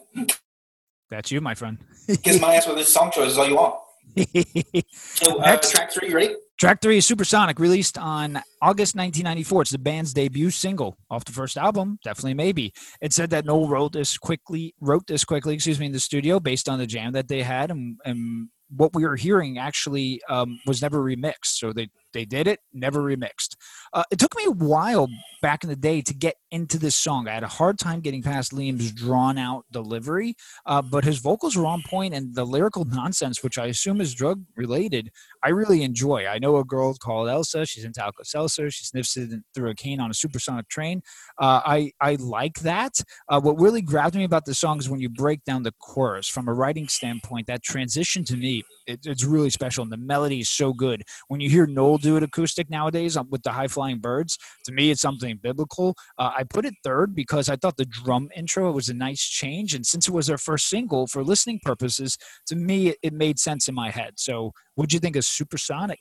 [1.10, 1.78] That's you, my friend.
[2.24, 3.76] Kiss my ass with this song choice is all you want.
[4.94, 5.72] So, uh, Next.
[5.72, 6.36] track three, you ready?
[6.60, 9.62] Track three is Supersonic, released on August 1994.
[9.64, 12.00] It's the band's debut single off the first album.
[12.04, 12.74] Definitely, maybe.
[13.02, 16.40] It said that Noel wrote this quickly, wrote this quickly, excuse me, in the studio
[16.40, 20.60] based on the jam that they had, and, and what we were hearing actually um,
[20.66, 21.58] was never remixed.
[21.58, 23.56] So they they did it, never remixed.
[23.98, 25.10] Uh, it took me a while
[25.42, 27.28] back in the day to get into this song.
[27.28, 30.36] I had a hard time getting past Liam's drawn out delivery,
[30.68, 34.14] uh, but his vocals were on point, and the lyrical nonsense, which I assume is
[34.14, 35.10] drug related,
[35.44, 36.28] I really enjoy.
[36.28, 37.66] I know a girl called Elsa.
[37.66, 38.70] She's into Alka Seltzer.
[38.70, 41.02] She sniffs it through a cane on a supersonic train.
[41.40, 42.94] Uh, I I like that.
[43.30, 46.28] Uh, what really grabbed me about the song is when you break down the chorus
[46.28, 47.48] from a writing standpoint.
[47.48, 51.02] That transition to me, it, it's really special, and the melody is so good.
[51.30, 54.72] When you hear Noel do it acoustic nowadays um, with the high flying birds, to
[54.72, 55.96] me it's something biblical.
[56.18, 59.74] Uh, I put it third because I thought the drum intro was a nice change,
[59.74, 63.40] and since it was their first single for listening purposes, to me it, it made
[63.40, 64.14] sense in my head.
[64.18, 66.00] So, what'd you think of Supersonic?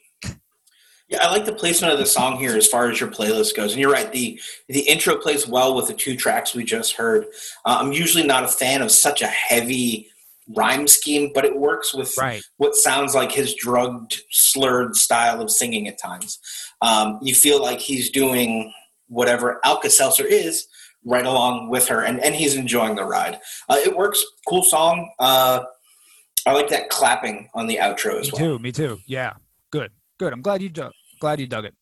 [1.09, 3.73] Yeah, I like the placement of the song here as far as your playlist goes.
[3.73, 7.27] And you're right, the the intro plays well with the two tracks we just heard.
[7.65, 10.11] Uh, I'm usually not a fan of such a heavy
[10.55, 12.43] rhyme scheme, but it works with Right.
[12.59, 16.39] what sounds like his drugged, slurred style of singing at times.
[16.83, 18.73] Um, you feel like he's doing
[19.09, 20.67] whatever Alka Seltzer is
[21.05, 23.41] right along with her, and, and he's enjoying the ride.
[23.69, 24.25] Uh, it works.
[24.49, 25.11] Cool song.
[25.19, 25.63] Uh,
[26.47, 28.57] I like that clapping on the outro as Me well.
[28.57, 28.59] too.
[28.61, 28.99] Me too.
[29.07, 29.33] Yeah.
[29.71, 29.91] Good.
[30.19, 30.33] Good.
[30.33, 30.93] I'm glad you dug.
[31.21, 31.75] Glad you dug it.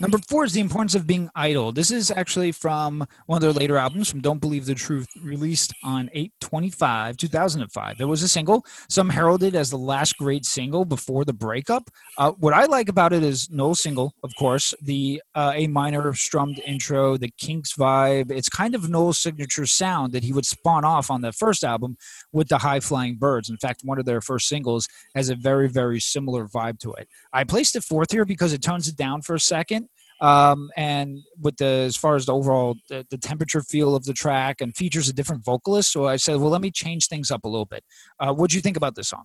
[0.00, 1.72] Number four is the importance of being idle.
[1.72, 5.74] This is actually from one of their later albums, from Don't Believe the Truth, released
[5.82, 8.00] on 825, 2005.
[8.00, 11.90] It was a single, some heralded as the last great single before the breakup.
[12.16, 16.14] Uh, what I like about it is no single, of course, the uh, A minor
[16.14, 18.30] strummed intro, the Kinks vibe.
[18.30, 21.96] It's kind of Noel's signature sound that he would spawn off on the first album
[22.32, 23.50] with the High Flying Birds.
[23.50, 27.08] In fact, one of their first singles has a very, very similar vibe to it.
[27.32, 29.87] I placed it fourth here because it tones it down for a second.
[30.20, 34.12] Um, and with the as far as the overall the, the temperature feel of the
[34.12, 37.44] track and features a different vocalist, so I said, well, let me change things up
[37.44, 37.84] a little bit.
[38.18, 39.24] Uh, what do you think about this song?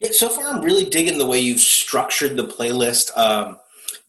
[0.00, 3.16] Yeah, so far I'm really digging the way you've structured the playlist.
[3.16, 3.58] Um,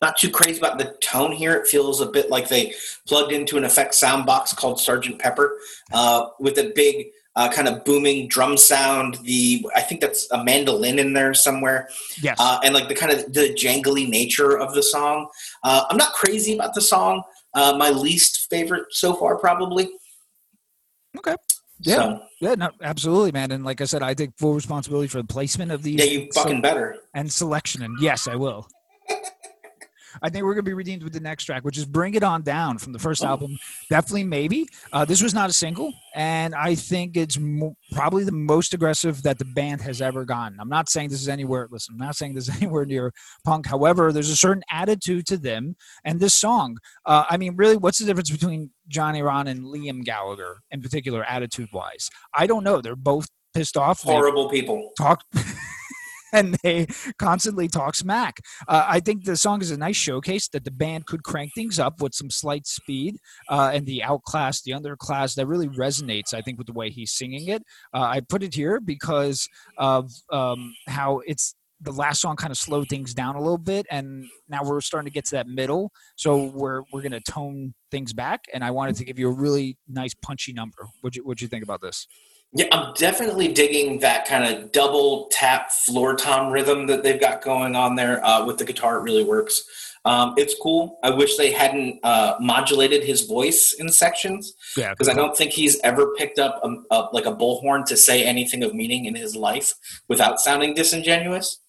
[0.02, 1.54] not too crazy about the tone here.
[1.54, 2.74] It feels a bit like they
[3.08, 5.58] plugged into an effect sound box called Sergeant Pepper
[5.94, 9.16] uh, with a big uh, kind of booming drum sound.
[9.24, 11.90] The I think that's a mandolin in there somewhere,
[12.22, 15.28] Yes, uh, and like the kind of the jangly nature of the song.
[15.64, 17.24] Uh, I'm not crazy about the song.
[17.54, 19.90] Uh, my least favorite so far, probably.
[21.18, 21.36] Okay.
[21.80, 21.96] Yeah.
[21.96, 23.52] So, yeah, no, absolutely, man.
[23.52, 26.28] And like I said, I take full responsibility for the placement of these yeah, you
[26.32, 26.98] so- fucking better.
[27.14, 27.82] and selection.
[27.84, 28.68] And yes, I will.
[30.22, 32.24] I think we're going to be redeemed with the next track, which is "Bring It
[32.24, 33.28] On Down" from the first oh.
[33.28, 33.58] album.
[33.90, 34.68] Definitely, maybe.
[34.92, 39.24] Uh, this was not a single, and I think it's mo- probably the most aggressive
[39.24, 40.60] that the band has ever gotten.
[40.60, 41.68] I'm not saying this is anywhere.
[41.72, 43.14] Listen, I'm not saying this is anywhere near
[43.44, 43.68] punk.
[43.68, 46.78] However, there's a certain attitude to them, and this song.
[47.06, 51.24] Uh, I mean, really, what's the difference between Johnny Rotten and Liam Gallagher in particular,
[51.24, 52.10] attitude-wise?
[52.34, 52.82] I don't know.
[52.82, 54.02] They're both pissed off.
[54.02, 54.92] Horrible people.
[54.98, 55.24] Talk.
[56.36, 58.40] and they constantly talk smack.
[58.68, 61.80] Uh, I think the song is a nice showcase that the band could crank things
[61.80, 63.18] up with some slight speed
[63.50, 65.36] uh, and the outclass, the underclass.
[65.36, 67.64] That really resonates, I think, with the way he's singing it.
[67.94, 72.58] Uh, I put it here because of um, how it's the last song kind of
[72.58, 75.92] slowed things down a little bit and now we're starting to get to that middle
[76.16, 79.32] so we're we're going to tone things back and i wanted to give you a
[79.32, 82.08] really nice punchy number what you what do you think about this
[82.56, 87.42] yeah, I'm definitely digging that kind of double tap floor tom rhythm that they've got
[87.42, 88.98] going on there uh, with the guitar.
[88.98, 89.66] It really works.
[90.06, 90.98] Um, it's cool.
[91.04, 94.54] I wish they hadn't uh, modulated his voice in sections
[94.92, 98.24] because I don't think he's ever picked up a, a, like a bullhorn to say
[98.24, 99.74] anything of meaning in his life
[100.08, 101.60] without sounding disingenuous.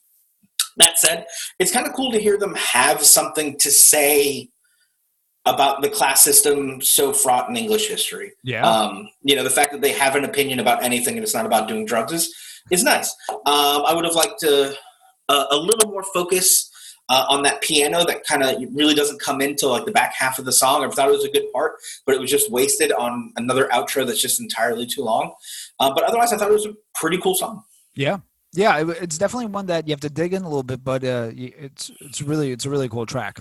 [0.76, 1.26] That said,
[1.58, 4.50] it's kind of cool to hear them have something to say
[5.46, 8.32] about the class system so fraught in English history.
[8.42, 8.68] Yeah.
[8.68, 11.46] Um, you know, the fact that they have an opinion about anything and it's not
[11.46, 12.34] about doing drugs is,
[12.70, 13.14] is nice.
[13.30, 14.76] Um, I would have liked to,
[15.28, 16.70] uh, a little more focus
[17.08, 20.38] uh, on that piano that kind of really doesn't come into like the back half
[20.38, 20.84] of the song.
[20.84, 21.74] I thought it was a good part,
[22.04, 25.32] but it was just wasted on another outro that's just entirely too long.
[25.78, 27.62] Uh, but otherwise, I thought it was a pretty cool song.
[27.94, 28.18] Yeah,
[28.52, 31.30] yeah, it's definitely one that you have to dig in a little bit, but uh,
[31.34, 33.40] it's it's really it's a really cool track.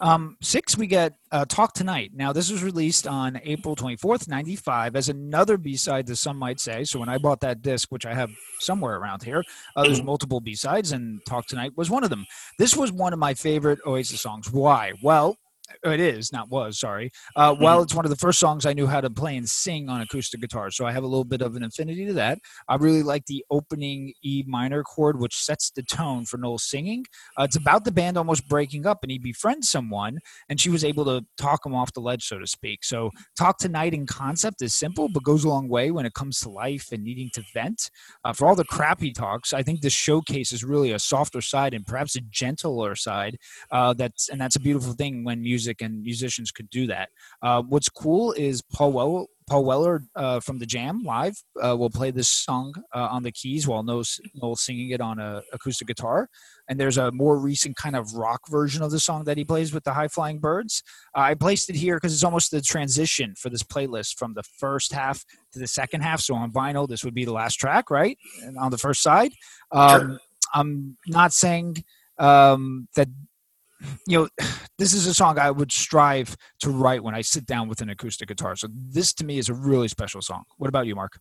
[0.00, 2.12] Um, six, we get uh, Talk Tonight.
[2.14, 6.60] Now, this was released on April 24th, 95, as another B side, as some might
[6.60, 6.84] say.
[6.84, 8.30] So, when I bought that disc, which I have
[8.60, 9.42] somewhere around here,
[9.76, 12.26] uh, there's multiple B sides, and Talk Tonight was one of them.
[12.58, 14.50] This was one of my favorite Oasis songs.
[14.52, 14.92] Why?
[15.02, 15.36] Well,
[15.84, 17.10] it is not was sorry.
[17.36, 17.62] Uh, mm-hmm.
[17.62, 20.00] well it's one of the first songs i knew how to play and sing on
[20.00, 22.38] acoustic guitar so i have a little bit of an affinity to that.
[22.68, 27.04] I really like the opening e minor chord which sets the tone for noel singing.
[27.38, 30.84] Uh, it's about the band almost breaking up and he befriends someone and she was
[30.84, 32.84] able to talk him off the ledge so to speak.
[32.84, 36.40] So talk tonight in concept is simple but goes a long way when it comes
[36.40, 37.90] to life and needing to vent.
[38.24, 41.40] Uh, for all the crap he talks i think this showcase is really a softer
[41.40, 43.36] side and perhaps a gentler side
[43.70, 47.08] uh, that's and that's a beautiful thing when music music and musicians could do that.
[47.42, 51.90] Uh, what's cool is Paul well, Paul Weller uh, from the Jam live uh, will
[51.90, 54.20] play this song uh, on the keys while Noel's
[54.54, 56.28] singing it on a acoustic guitar.
[56.68, 59.72] And there's a more recent kind of rock version of the song that he plays
[59.72, 60.82] with the High Flying Birds.
[61.16, 64.44] Uh, I placed it here because it's almost the transition for this playlist from the
[64.60, 66.20] first half to the second half.
[66.20, 68.16] So on vinyl, this would be the last track, right?
[68.42, 69.32] And on the first side.
[69.72, 70.18] Um, sure.
[70.54, 71.84] I'm not saying
[72.18, 73.08] um, that
[74.06, 74.28] you know,
[74.78, 77.90] this is a song I would strive to write when I sit down with an
[77.90, 78.56] acoustic guitar.
[78.56, 80.44] So this to me is a really special song.
[80.56, 81.20] What about you, Mark?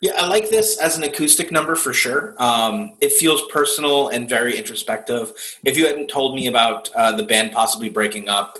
[0.00, 2.34] Yeah, I like this as an acoustic number for sure.
[2.38, 5.32] Um, it feels personal and very introspective.
[5.64, 8.58] If you hadn't told me about uh, the band possibly breaking up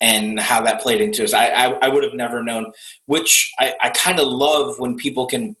[0.00, 2.72] and how that played into us, I, I, I would have never known.
[3.06, 5.56] Which I, I kind of love when people can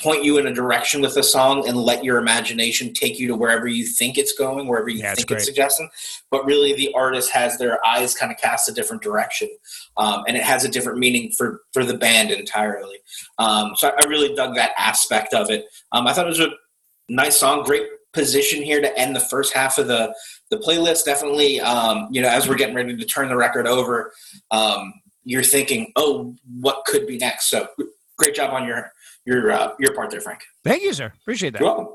[0.00, 3.34] point you in a direction with a song and let your imagination take you to
[3.34, 5.88] wherever you think it's going, wherever you yeah, think it's, it's suggesting.
[6.30, 9.48] But really, the artist has their eyes kind of cast a different direction,
[9.96, 12.98] um, and it has a different meaning for for the band entirely.
[13.38, 15.66] Um, so I, really dug that aspect of it.
[15.92, 16.50] Um, I thought it was a
[17.08, 20.14] nice song, great position here to end the first half of the
[20.50, 21.04] the playlist.
[21.04, 24.12] Definitely, um, you know, as we're getting ready to turn the record over,
[24.50, 24.92] um,
[25.24, 27.50] you're thinking, oh, what could be next?
[27.50, 27.68] So
[28.18, 28.92] great job on your
[29.26, 30.40] your uh, your part there, Frank.
[30.64, 31.12] Thank you, sir.
[31.22, 31.86] Appreciate that.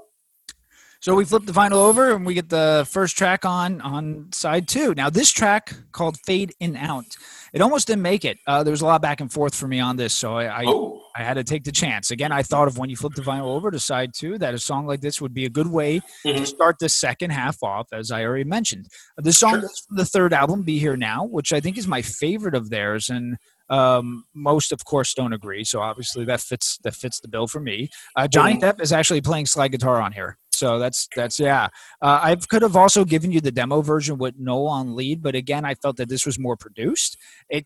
[1.01, 4.67] So we flip the vinyl over and we get the first track on on side
[4.67, 4.93] two.
[4.93, 7.05] Now this track called "Fade In Out,"
[7.53, 8.37] it almost didn't make it.
[8.45, 10.63] Uh, there was a lot back and forth for me on this, so I I,
[10.67, 11.01] oh.
[11.15, 12.11] I, had to take the chance.
[12.11, 14.59] Again, I thought of when you flip the vinyl over to side two that a
[14.59, 16.37] song like this would be a good way mm-hmm.
[16.37, 18.85] to start the second half off, as I already mentioned.
[19.17, 19.69] The song sure.
[19.87, 23.09] from the third album, "Be Here Now," which I think is my favorite of theirs,
[23.09, 23.37] and
[23.71, 25.63] um, most, of course, don't agree.
[25.63, 27.89] So obviously that fits that fits the bill for me.
[28.15, 30.37] Uh, Johnny Depp is actually playing slide guitar on here.
[30.51, 31.69] So that's that's yeah.
[32.01, 35.33] Uh, I could have also given you the demo version with Noel on lead, but
[35.33, 37.17] again, I felt that this was more produced.
[37.49, 37.65] It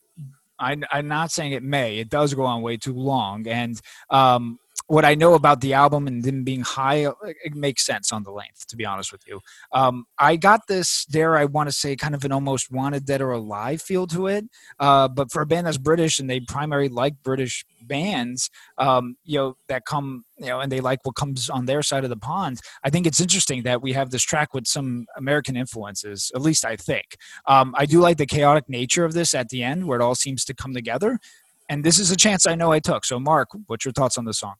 [0.60, 1.98] I, am not saying it may.
[1.98, 3.80] It does go on way too long, and
[4.10, 7.08] um, what I know about the album and them being high,
[7.44, 9.42] it makes sense on the length, to be honest with you.
[9.72, 13.22] Um, I got this, dare I want to say, kind of an almost wanted dead
[13.22, 14.46] or alive feel to it.
[14.80, 19.40] Uh, but for a band that's British and they primarily like British bands, um, you
[19.40, 22.18] know, that come, you know, and they like what comes on their side of the
[22.18, 26.42] pond, I think it's interesting that we have this track with some American influences, at
[26.42, 27.18] least I think.
[27.48, 30.16] Um, I do like the chaotic nature of this at the end where it all
[30.16, 31.20] seems to come together.
[31.68, 33.06] And this is a chance I know I took.
[33.06, 34.54] So, Mark, what's your thoughts on the song?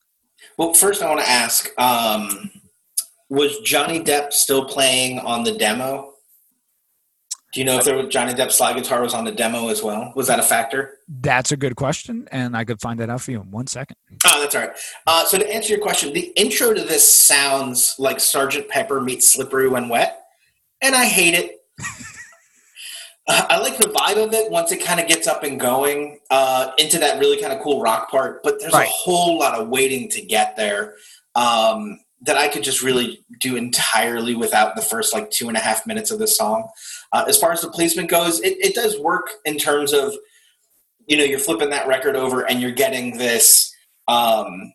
[0.58, 2.52] Well, first I want to ask: um,
[3.30, 6.14] Was Johnny Depp still playing on the demo?
[7.56, 9.82] Do you know if there was Johnny Depp slide guitar was on the demo as
[9.82, 10.12] well?
[10.14, 10.98] Was that a factor?
[11.08, 13.96] That's a good question, and I could find that out for you in one second.
[14.26, 14.72] Oh, that's all right.
[15.08, 19.30] Uh, so to answer your question, the intro to this sounds like Sergeant Pepper meets
[19.30, 20.22] Slippery When Wet,
[20.82, 21.62] and I hate it.
[23.28, 26.72] I like the vibe of it once it kind of gets up and going uh,
[26.78, 28.88] into that really kind of cool rock part, but there's Right.
[28.88, 30.96] a whole lot of waiting to get there
[31.34, 35.60] um, that I could just really do entirely without the first like two and a
[35.60, 36.68] half minutes of the song.
[37.12, 40.14] Uh, as far as the placement goes, it, it does work in terms of
[41.08, 43.74] you know you're flipping that record over and you're getting this
[44.08, 44.72] um,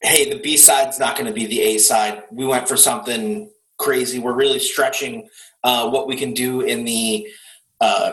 [0.00, 3.50] hey the b side's not going to be the a side we went for something
[3.78, 5.26] crazy we're really stretching
[5.64, 7.28] uh, what we can do in the
[7.80, 8.12] uh,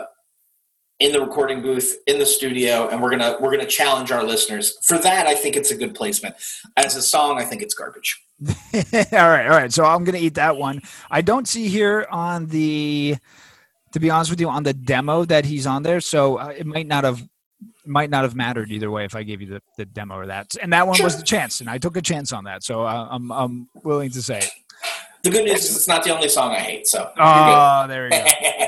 [0.98, 4.76] in the recording booth in the studio and we're gonna we're gonna challenge our listeners
[4.84, 6.34] for that i think it's a good placement
[6.76, 8.22] as a song i think it's garbage
[8.74, 8.82] all
[9.12, 9.72] right, all right.
[9.72, 10.80] So I'm gonna eat that one.
[11.10, 13.16] I don't see here on the,
[13.92, 16.00] to be honest with you, on the demo that he's on there.
[16.00, 17.26] So uh, it might not have,
[17.84, 20.54] might not have mattered either way if I gave you the, the demo or that.
[20.60, 22.64] And that one was the chance, and I took a chance on that.
[22.64, 24.50] So uh, I'm I'm willing to say it.
[25.22, 28.10] The good news is it's not the only song i hate so Oh, there we
[28.10, 28.24] go.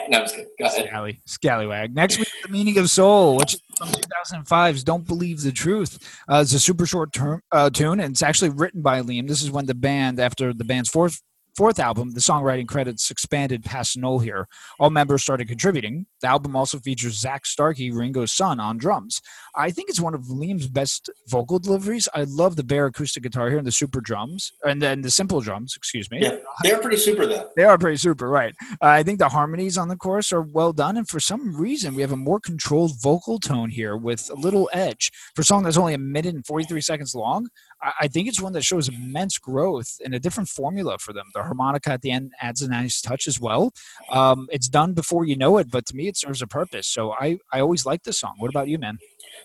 [0.09, 1.95] no i'm just kidding go ahead Scally, scallywag.
[1.95, 5.99] Next week, the meaning of soul, which is from 2005's "Don't Believe the Truth."
[6.29, 9.27] Uh, it's a super short term uh, tune, and it's actually written by Liam.
[9.29, 11.21] This is when the band, after the band's fourth
[11.57, 14.47] fourth album, the songwriting credits expanded past Noel here.
[14.79, 16.07] All members started contributing.
[16.23, 19.21] The album also features Zak Starkey, Ringo's son, on drums.
[19.57, 22.09] I think it's one of Liam's best vocal deliveries.
[22.15, 25.41] I love the bare acoustic guitar here and the super drums, and then the simple
[25.41, 25.75] drums.
[25.77, 26.23] Excuse me.
[26.23, 28.55] yeah they're pretty super though They are pretty super, right?
[28.81, 31.95] Uh, I think the harmonies on the chorus are well done, and for some reason,
[31.97, 35.11] we have a more controlled vocal tone here with a little edge.
[35.35, 37.49] For a song that's only a minute and 43 seconds long,
[37.83, 41.27] I, I think it's one that shows immense growth and a different formula for them.
[41.35, 43.73] The harmonica at the end adds a nice touch as well.
[44.11, 46.87] Um, it's done before you know it, but to me, it serves a purpose.
[46.89, 48.35] So I, I always like this song.
[48.39, 48.99] What about you, man?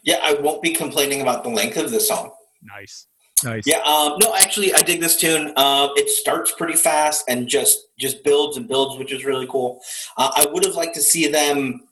[0.03, 3.07] yeah i won't be complaining about the length of the song Nice.
[3.43, 3.63] Nice.
[3.67, 5.53] Yeah, um, no, actually, I dig this tune.
[5.55, 9.79] Uh, it starts pretty fast and just just builds and builds, which is really cool.
[10.17, 11.83] Uh, I would have liked to see them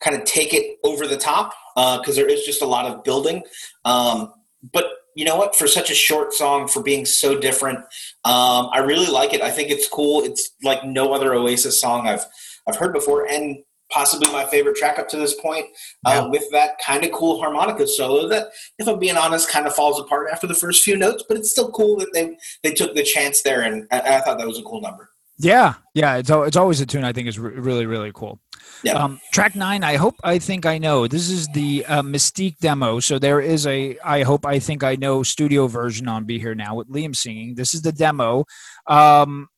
[0.00, 3.42] kind of take it over the top because there is just a lot of building.
[3.84, 4.32] Um,
[4.72, 4.84] but
[5.16, 5.56] you know what?
[5.56, 7.80] For such a short song, for being so different,
[8.24, 9.40] um, I really like it.
[9.42, 10.22] I think it's cool.
[10.22, 12.24] It's like no other Oasis song I've
[12.68, 15.66] I've heard before, and possibly my favorite track up to this point.
[16.06, 16.20] Yeah.
[16.20, 19.74] Uh, with that kind of cool harmonica solo that if I'm being honest, kind of
[19.74, 22.94] falls apart after the first few notes, but it's still cool that they they took
[22.94, 25.10] the chance there, and I, I thought that was a cool number.
[25.38, 28.40] Yeah, yeah, it's it's always a tune I think is re- really really cool.
[28.82, 28.92] Yeah.
[28.94, 31.06] Um, track nine, I hope I think I know.
[31.06, 33.00] This is the uh, Mustique demo.
[33.00, 36.54] So there is a I hope I think I know studio version on Be Here
[36.54, 37.54] Now with Liam singing.
[37.54, 38.44] This is the demo.
[38.86, 39.48] Um,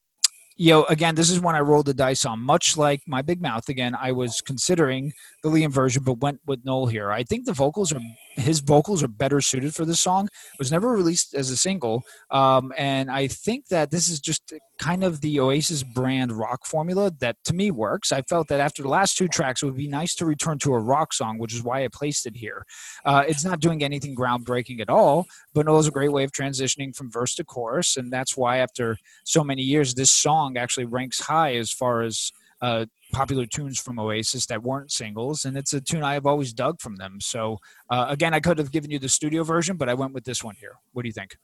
[0.56, 2.40] you know, again, this is when I rolled the dice on.
[2.40, 6.64] Much like my big mouth, again, I was considering the Liam version, but went with
[6.64, 7.12] Noel here.
[7.12, 8.00] I think the vocals are
[8.36, 10.26] his vocals are better suited for this song.
[10.26, 14.52] It was never released as a single, um, and I think that this is just
[14.78, 18.12] kind of the Oasis brand rock formula that to me works.
[18.12, 20.74] I felt that after the last two tracks, it would be nice to return to
[20.74, 22.64] a rock song, which is why I placed it here.
[23.04, 26.94] Uh, it's not doing anything groundbreaking at all, but Noel's a great way of transitioning
[26.94, 31.20] from verse to chorus, and that's why after so many years, this song actually ranks
[31.20, 35.80] high as far as uh, popular tunes from Oasis that weren't singles, and it's a
[35.80, 37.20] tune I have always dug from them.
[37.20, 37.58] So
[37.90, 40.42] uh, again, I could have given you the studio version, but I went with this
[40.42, 40.74] one here.
[40.92, 41.36] What do you think?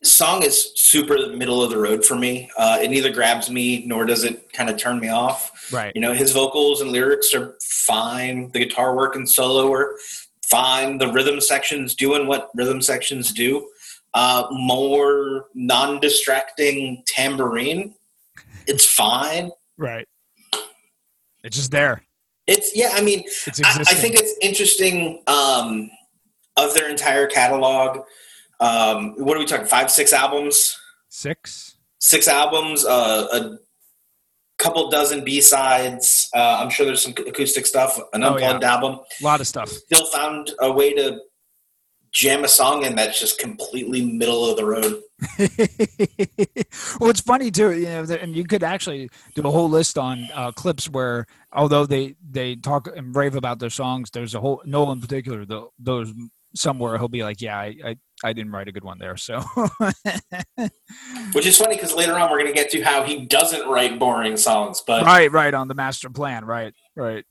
[0.00, 2.50] This song is super middle of the road for me.
[2.58, 5.72] Uh, it neither grabs me nor does it kind of turn me off.
[5.72, 5.92] Right.
[5.94, 8.50] You know, his vocals and lyrics are fine.
[8.50, 9.96] The guitar work and solo are
[10.50, 10.98] fine.
[10.98, 13.66] The rhythm sections doing what rhythm sections do.
[14.12, 17.94] Uh, more non-distracting tambourine.
[18.66, 19.50] It's fine.
[19.78, 20.06] Right.
[21.44, 22.02] It's just there.
[22.48, 22.90] It's yeah.
[22.94, 23.22] I mean,
[23.64, 23.78] I.
[23.88, 25.88] I think it's interesting um,
[26.56, 28.00] of their entire catalog.
[28.60, 29.66] Um, what are we talking?
[29.66, 30.76] Five, six albums.
[31.08, 31.76] six.
[32.00, 33.58] six albums, uh, a
[34.58, 36.28] couple dozen B sides.
[36.34, 39.00] Uh, I'm sure there's some acoustic stuff, an Oh, unplugged album.
[39.20, 39.68] A lot of stuff.
[39.68, 41.18] Still found a way to
[42.14, 45.02] jam a song in that's just completely middle of the road.
[47.00, 50.28] well, it's funny too, you know, and you could actually do a whole list on
[50.32, 54.62] uh, clips where, although they they talk and rave about their songs, there's a whole
[54.64, 56.12] Noel in particular, the, those
[56.54, 59.16] somewhere he'll be like, yeah, I, I, I didn't write a good one there.
[59.16, 59.40] So,
[61.32, 63.98] which is funny because later on we're going to get to how he doesn't write
[63.98, 67.24] boring songs, but right, right on the master plan, right, right.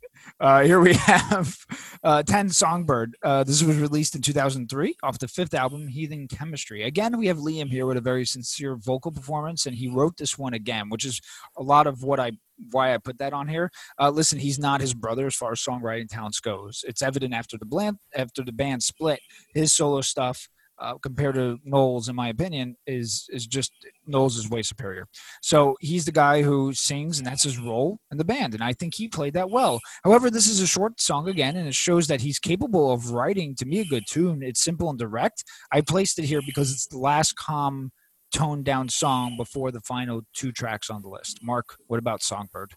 [0.44, 1.58] Uh, here we have
[2.04, 3.16] uh, 10 Songbird.
[3.24, 6.84] Uh, this was released in 2003 off the fifth album, Heathen Chemistry.
[6.84, 10.38] Again, we have Liam here with a very sincere vocal performance, and he wrote this
[10.38, 11.22] one again, which is
[11.56, 12.34] a lot of what I
[12.72, 13.72] why I put that on here.
[13.98, 16.84] Uh, listen, he's not his brother as far as songwriting talents goes.
[16.86, 19.22] It's evident after the bland, after the band split,
[19.54, 23.72] his solo stuff uh, compared to Noel's, in my opinion, is is just
[24.06, 25.08] Noel's is way superior.
[25.42, 28.74] So he's the guy who sings, and that's his role in the band, and I
[28.74, 29.80] think he played that well.
[30.04, 33.56] However, this is a short song again, and it shows that he's capable of writing
[33.56, 34.42] to me a good tune.
[34.44, 35.44] It's simple and direct.
[35.72, 37.92] I placed it here because it's the last calm,
[38.34, 41.40] toned down song before the final two tracks on the list.
[41.44, 42.74] Mark, what about Songbird?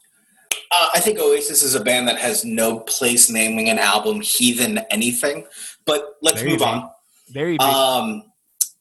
[0.70, 4.78] Uh, I think Oasis is a band that has no place naming an album heathen
[4.90, 5.46] anything.
[5.84, 6.90] But let's move on.
[7.30, 7.60] Very big.
[7.60, 8.24] Um,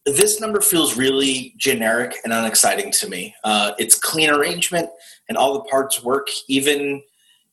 [0.06, 3.34] this number feels really generic and unexciting to me.
[3.44, 4.90] Uh, it's clean arrangement
[5.30, 7.02] and all the parts work, even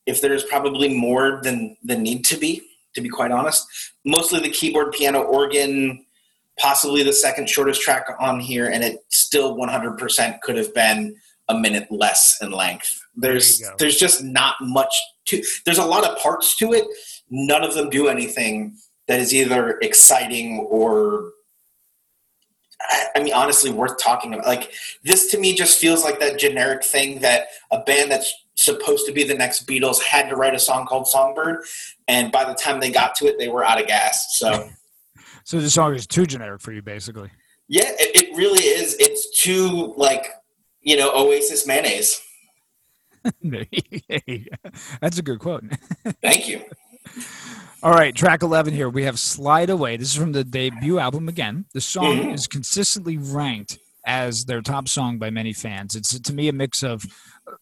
[0.05, 2.61] if there's probably more than than need to be.
[2.95, 3.65] To be quite honest,
[4.05, 6.05] mostly the keyboard, piano, organ,
[6.59, 11.15] possibly the second shortest track on here, and it still 100% could have been
[11.49, 13.01] a minute less in length.
[13.15, 14.93] There's there there's just not much
[15.25, 15.43] to.
[15.65, 16.85] There's a lot of parts to it.
[17.31, 18.77] None of them do anything
[19.07, 21.31] that is either exciting or
[23.15, 24.45] I mean, honestly, worth talking about.
[24.45, 24.73] Like
[25.03, 29.11] this to me just feels like that generic thing that a band that's supposed to
[29.11, 31.63] be the next Beatles had to write a song called Songbird,
[32.07, 34.37] and by the time they got to it, they were out of gas.
[34.37, 34.69] So,
[35.45, 37.29] so the song is too generic for you, basically.
[37.67, 38.95] Yeah, it, it really is.
[38.99, 40.27] It's too like
[40.81, 42.21] you know Oasis mayonnaise.
[45.01, 45.63] That's a good quote.
[46.21, 46.61] Thank you.
[47.83, 48.87] All right, track 11 here.
[48.87, 49.97] We have Slide Away.
[49.97, 51.65] This is from the debut album again.
[51.73, 52.29] The song mm-hmm.
[52.29, 55.93] is consistently ranked as their top song by many fans.
[55.93, 57.03] It's to me a mix of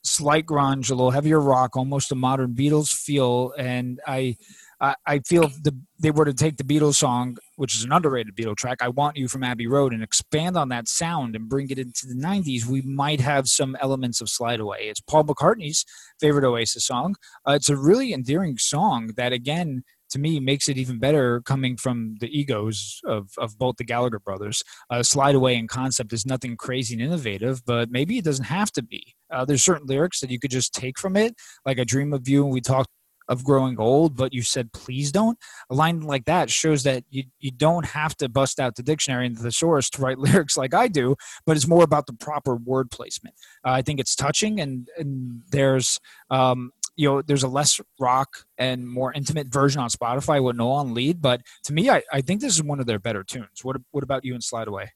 [0.03, 4.35] slight grunge, a little heavier rock, almost a modern Beatles feel, and I
[4.79, 8.35] I, I feel the, they were to take the Beatles song, which is an underrated
[8.35, 11.69] Beatles track, I Want You from Abbey Road, and expand on that sound and bring
[11.69, 14.79] it into the 90s, we might have some elements of Slide Away.
[14.81, 15.85] It's Paul McCartney's
[16.19, 17.15] favorite Oasis song.
[17.47, 21.77] Uh, it's a really endearing song that, again, to me makes it even better coming
[21.77, 24.63] from the egos of, of both the Gallagher brothers.
[24.89, 28.71] Uh, Slide Away in concept is nothing crazy and innovative, but maybe it doesn't have
[28.73, 29.15] to be.
[29.31, 31.35] Uh, there's certain lyrics that you could just take from it,
[31.65, 32.89] like I Dream of You, and we talked
[33.31, 35.37] of growing old, but you said please don't.
[35.69, 39.25] A line like that shows that you, you don't have to bust out the dictionary
[39.25, 42.55] and the thesaurus to write lyrics like I do, but it's more about the proper
[42.57, 43.35] word placement.
[43.65, 45.97] Uh, I think it's touching, and, and there's
[46.29, 46.71] um,
[47.01, 50.93] you know there's a less rock and more intimate version on spotify with noel on
[50.93, 53.77] lead but to me I, I think this is one of their better tunes what,
[53.91, 54.91] what about you and slide away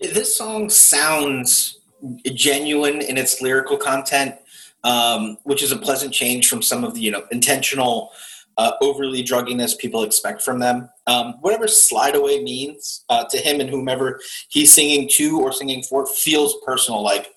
[0.00, 1.80] this song sounds
[2.24, 4.36] genuine in its lyrical content
[4.84, 8.12] um, which is a pleasant change from some of the you know intentional
[8.58, 10.88] uh, overly drugginess people expect from them.
[11.06, 15.82] Um, whatever slide away means uh, to him and whomever he's singing to or singing
[15.82, 17.02] for feels personal.
[17.02, 17.28] Like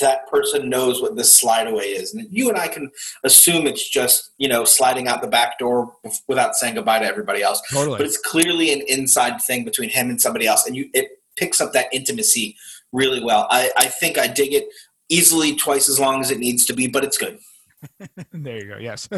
[0.00, 2.14] that person knows what this slide away is.
[2.14, 2.90] And you and I can
[3.24, 5.94] assume it's just, you know, sliding out the back door
[6.28, 7.60] without saying goodbye to everybody else.
[7.70, 7.98] Totally.
[7.98, 10.66] But it's clearly an inside thing between him and somebody else.
[10.66, 12.56] And you it picks up that intimacy
[12.92, 13.46] really well.
[13.50, 14.68] I, I think I dig it
[15.08, 17.38] easily twice as long as it needs to be, but it's good.
[18.32, 18.78] there you go.
[18.78, 19.08] Yes.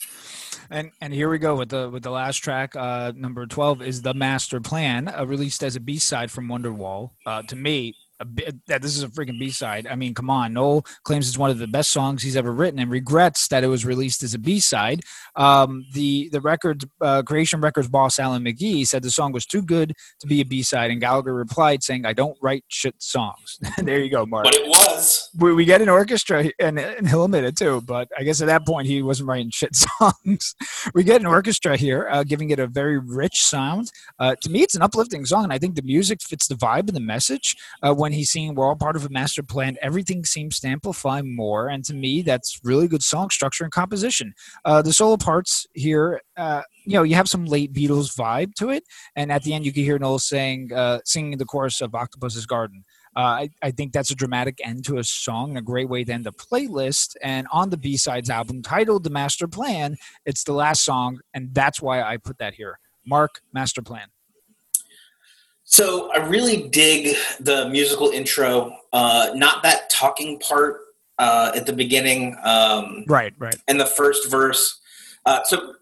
[0.70, 2.74] and and here we go with the with the last track.
[2.76, 7.10] Uh, number twelve is the Master Plan, uh, released as a B side from Wonderwall.
[7.24, 7.94] Uh, to me,
[8.66, 9.86] that this is a freaking b-side.
[9.86, 12.78] I mean come on noel claims it's one of the best songs he's ever written
[12.78, 15.00] and regrets that it was released as a b-side.
[15.36, 19.62] Um, the the record uh, creation records boss alan mcgee said the song was too
[19.62, 23.58] good to be a b-side and gallagher replied saying i don't write shit songs.
[23.80, 24.44] There you go mark.
[24.44, 25.30] But it was.
[25.38, 28.46] We, we get an orchestra and, and he'll admit it too but i guess at
[28.46, 30.54] that point he wasn't writing shit songs.
[30.94, 33.90] We get an orchestra here uh, giving it a very rich sound.
[34.18, 36.88] Uh, to me it's an uplifting song and i think the music fits the vibe
[36.88, 40.24] and the message uh, when he's singing we're all part of a master plan everything
[40.24, 44.32] seems to amplify more and to me that's really good song structure and composition
[44.64, 48.70] uh, the solo parts here uh, you know you have some late beatles vibe to
[48.70, 48.84] it
[49.16, 52.46] and at the end you can hear noel saying uh, singing the chorus of octopus's
[52.46, 52.84] garden
[53.16, 56.04] uh, I, I, think that's a dramatic end to a song and a great way
[56.04, 57.16] to end a playlist.
[57.20, 61.52] And on the B sides album titled The Master Plan, it's the last song, and
[61.52, 62.78] that's why I put that here.
[63.04, 64.06] Mark, Master Plan.
[65.70, 68.76] So I really dig the musical intro.
[68.92, 70.80] Uh, not that talking part
[71.18, 72.36] uh, at the beginning.
[72.42, 73.54] Um, right, right.
[73.68, 74.80] And the first verse.
[75.24, 75.74] Uh, so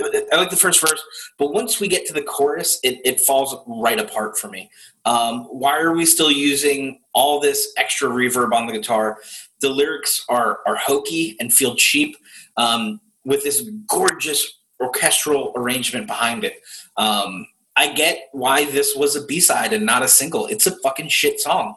[0.00, 1.00] I like the first verse,
[1.38, 4.68] but once we get to the chorus, it, it falls right apart for me.
[5.04, 9.18] Um, why are we still using all this extra reverb on the guitar?
[9.60, 12.16] The lyrics are are hokey and feel cheap,
[12.56, 14.44] um, with this gorgeous
[14.80, 16.60] orchestral arrangement behind it.
[16.96, 17.46] Um,
[17.76, 20.46] I get why this was a B side and not a single.
[20.46, 21.74] It's a fucking shit song.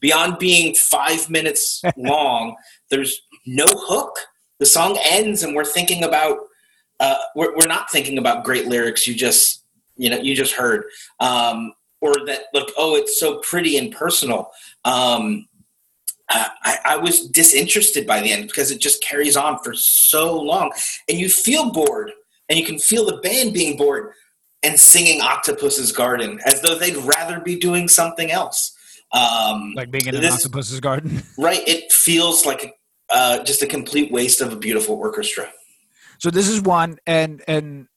[0.00, 2.56] Beyond being five minutes long,
[2.90, 4.16] there's no hook.
[4.58, 6.38] The song ends, and we're thinking about
[7.00, 9.06] uh, we're, we're not thinking about great lyrics.
[9.06, 9.64] You just
[9.96, 10.84] you know you just heard,
[11.20, 14.50] um, or that look oh it's so pretty and personal.
[14.84, 15.48] Um,
[16.30, 20.72] I, I was disinterested by the end because it just carries on for so long,
[21.08, 22.12] and you feel bored,
[22.50, 24.12] and you can feel the band being bored
[24.62, 28.74] and singing Octopus's Garden as though they'd rather be doing something else.
[29.12, 31.22] Um, like being in an octopus's garden.
[31.38, 31.66] right.
[31.66, 32.78] It feels like
[33.08, 35.50] uh, just a complete waste of a beautiful orchestra.
[36.18, 37.88] So this is one, and and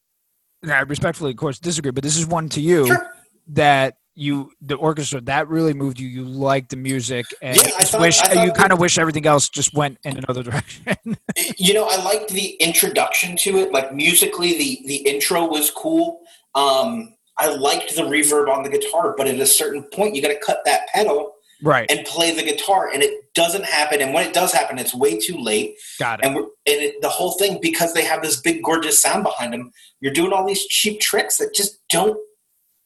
[0.66, 3.14] I respectfully, of course, disagree, but this is one to you sure.
[3.50, 6.08] that you the orchestra that really moved you.
[6.08, 9.74] You liked the music, and yeah, thought, wish you kind of wish everything else just
[9.74, 11.18] went in another direction.
[11.58, 13.72] you know, I liked the introduction to it.
[13.72, 16.22] Like musically, the the intro was cool.
[16.56, 20.30] Um, I liked the reverb on the guitar, but at a certain point, you got
[20.30, 21.90] to cut that pedal right.
[21.90, 24.02] and play the guitar and it doesn't happen.
[24.02, 25.76] And when it does happen it's way too late.
[26.00, 26.26] Got it.
[26.26, 29.54] And, we're, and it, the whole thing because they have this big gorgeous sound behind
[29.54, 32.18] them you're doing all these cheap tricks that just don't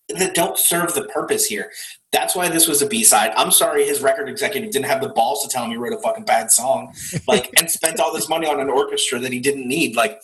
[0.09, 1.71] that don't serve the purpose here.
[2.11, 3.33] That's why this was a b-side.
[3.35, 6.01] I'm sorry his record executive didn't have the balls to tell him he wrote a
[6.01, 6.93] fucking bad song
[7.27, 9.95] like and spent all this money on an orchestra that he didn't need.
[9.95, 10.21] Like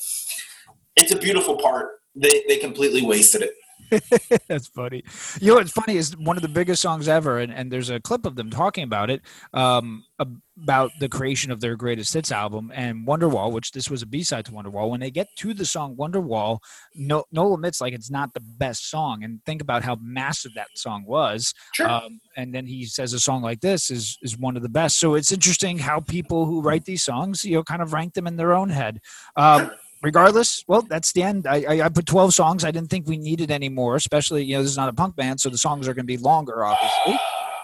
[0.96, 3.52] it's a beautiful part they they completely wasted it.
[4.48, 5.04] That's funny.
[5.40, 8.00] You know what's funny is one of the biggest songs ever, and, and there's a
[8.00, 9.22] clip of them talking about it,
[9.54, 14.06] um, about the creation of their greatest hits album and Wonderwall, which this was a
[14.06, 14.90] B side to Wonderwall.
[14.90, 16.60] When they get to the song Wonderwall,
[16.96, 20.68] no, Noel admits like it's not the best song, and think about how massive that
[20.76, 21.54] song was.
[21.74, 21.90] Sure.
[21.90, 25.00] Um, and then he says a song like this is is one of the best.
[25.00, 28.28] So it's interesting how people who write these songs, you know, kind of rank them
[28.28, 29.02] in their own head.
[29.36, 29.72] Um,
[30.02, 31.48] regardless, well, that's the end.
[31.48, 32.64] I, I, I, put 12 songs.
[32.64, 35.16] I didn't think we needed any more, especially, you know, this is not a punk
[35.16, 37.20] band, so the songs are going to be longer, obviously.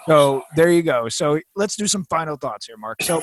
[0.07, 1.09] So there you go.
[1.09, 3.01] So let's do some final thoughts here, Mark.
[3.01, 3.21] So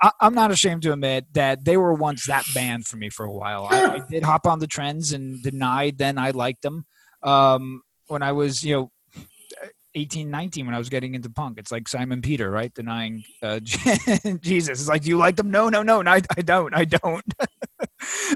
[0.00, 3.24] I, am not ashamed to admit that they were once that band for me for
[3.24, 3.66] a while.
[3.68, 6.86] I, I did hop on the trends and denied then I liked them.
[7.22, 8.92] Um, when I was, you know,
[9.96, 11.58] 18, 19 when I was getting into punk.
[11.58, 12.72] It's like Simon Peter, right?
[12.72, 13.58] Denying uh,
[14.40, 14.80] Jesus.
[14.80, 15.50] It's like, do you like them?
[15.50, 16.74] No, no, no, no I, I don't.
[16.74, 17.24] I don't.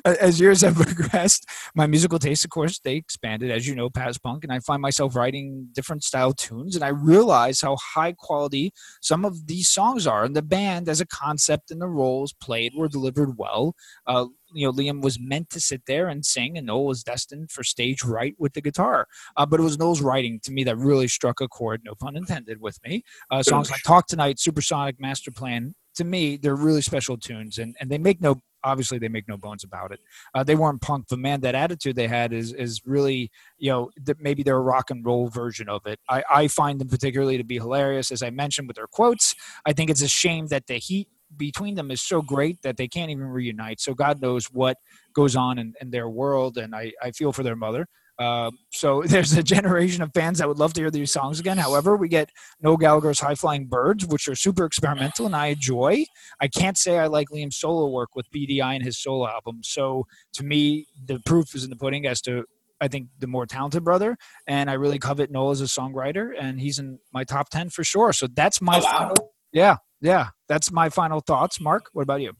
[0.05, 4.23] as years have progressed, my musical taste, of course, they expanded, as you know, past
[4.23, 8.73] punk, and I find myself writing different style tunes, and I realize how high quality
[9.01, 10.25] some of these songs are.
[10.25, 13.75] And the band, as a concept, and the roles played were delivered well.
[14.07, 17.51] Uh, you know, Liam was meant to sit there and sing, and Noel was destined
[17.51, 19.07] for stage right with the guitar.
[19.37, 22.17] Uh, but it was Noel's writing to me that really struck a chord, no pun
[22.17, 23.03] intended, with me.
[23.31, 27.77] Uh, songs like Talk Tonight, Supersonic, Master Plan, to me, they're really special tunes, and,
[27.81, 30.01] and they make no obviously they make no bones about it.
[30.35, 33.91] Uh, they weren't punk, but man, that attitude they had is is really you know
[34.03, 35.99] that maybe they're a rock and roll version of it.
[36.09, 39.35] I, I find them particularly to be hilarious, as I mentioned with their quotes.
[39.67, 42.89] I think it's a shame that the heat between them is so great that they
[42.89, 43.81] can't even reunite.
[43.81, 44.77] So God knows what
[45.15, 47.87] goes on in, in their world, and I, I feel for their mother.
[48.21, 51.59] Uh, so there's a generation of fans that would love to hear these songs again.
[51.59, 56.05] However, we get Noel Gallagher's High Flying Birds, which are super experimental and I enjoy.
[56.41, 59.61] I can't say I like Liam's solo work with Beady Eye and his solo album.
[59.63, 62.45] So to me, the proof is in the pudding as to
[62.83, 64.17] I think the more talented brother,
[64.47, 67.85] and I really covet Noel as a songwriter, and he's in my top ten for
[67.85, 68.13] sure.
[68.15, 68.99] So that's my oh, wow.
[68.99, 71.61] final, yeah, yeah, that's my final thoughts.
[71.61, 72.33] Mark, what about you?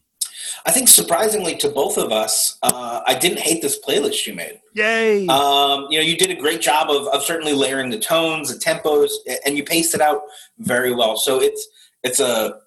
[0.65, 4.59] I think surprisingly to both of us, uh, I didn't hate this playlist you made.
[4.73, 5.27] Yay!
[5.27, 8.59] Um, you know, you did a great job of, of certainly layering the tones, the
[8.59, 9.09] tempos,
[9.45, 10.21] and you paced it out
[10.59, 11.17] very well.
[11.17, 11.67] So it's
[12.03, 12.59] it's a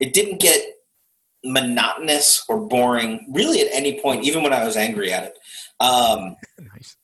[0.00, 0.62] it didn't get
[1.44, 5.34] monotonous or boring really at any point, even when I was angry at it.
[5.80, 6.96] Um, nice.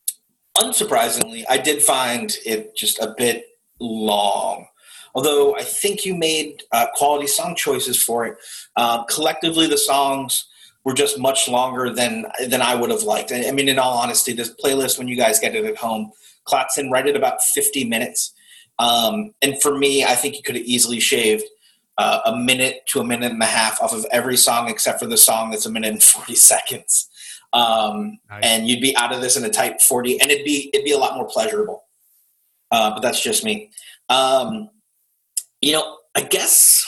[0.58, 3.46] Unsurprisingly, I did find it just a bit
[3.80, 4.66] long
[5.14, 8.36] although I think you made uh, quality song choices for it.
[8.76, 10.46] Uh, collectively, the songs
[10.84, 13.32] were just much longer than than I would have liked.
[13.32, 16.12] I mean, in all honesty, this playlist when you guys get it at home,
[16.44, 18.32] clocks in right at about 50 minutes.
[18.78, 21.44] Um, and for me, I think you could have easily shaved
[21.98, 25.06] uh, a minute to a minute and a half off of every song except for
[25.06, 27.08] the song that's a minute and 40 seconds.
[27.52, 28.42] Um, nice.
[28.42, 30.92] And you'd be out of this in a tight 40, and it'd be it'd be
[30.92, 31.84] a lot more pleasurable.
[32.70, 33.70] uh, but that's just me.
[34.08, 34.70] Um,
[35.62, 36.84] you know, I guess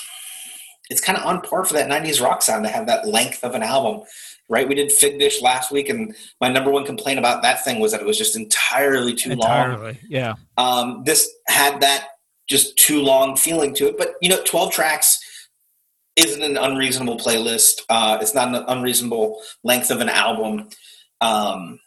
[0.90, 3.54] it's kind of on par for that '90s rock sound to have that length of
[3.54, 4.02] an album.
[4.50, 7.92] Right, we did Figdish last week, and my number one complaint about that thing was
[7.92, 9.96] that it was just entirely too Entirely, long.
[10.06, 10.34] yeah.
[10.58, 12.08] Um, this had that
[12.46, 15.18] just too long feeling to it, but you know, 12 tracks
[16.16, 17.80] isn't an unreasonable playlist.
[17.88, 20.68] Uh, it's not an unreasonable length of an album.
[21.22, 21.80] Um,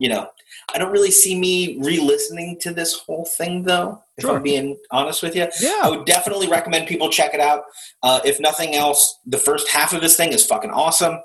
[0.00, 0.28] you know,
[0.74, 4.02] I don't really see me re-listening to this whole thing though.
[4.20, 4.36] If Sure.
[4.36, 5.80] I'm being honest with you, Yeah.
[5.82, 7.62] I would definitely recommend people check it out.
[8.02, 11.18] Uh, if nothing else, the first half of this thing is fucking awesome.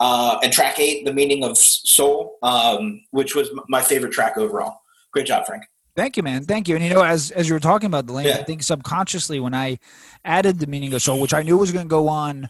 [0.00, 4.78] Uh, and track eight, the meaning of soul, um, which was my favorite track overall.
[5.12, 5.64] Great job, Frank.
[5.96, 6.44] Thank you, man.
[6.44, 6.74] Thank you.
[6.74, 8.38] And you know, as as you were talking about the length, Yeah.
[8.38, 9.78] I think subconsciously when I
[10.24, 12.48] added the meaning of soul, which I knew was going to go on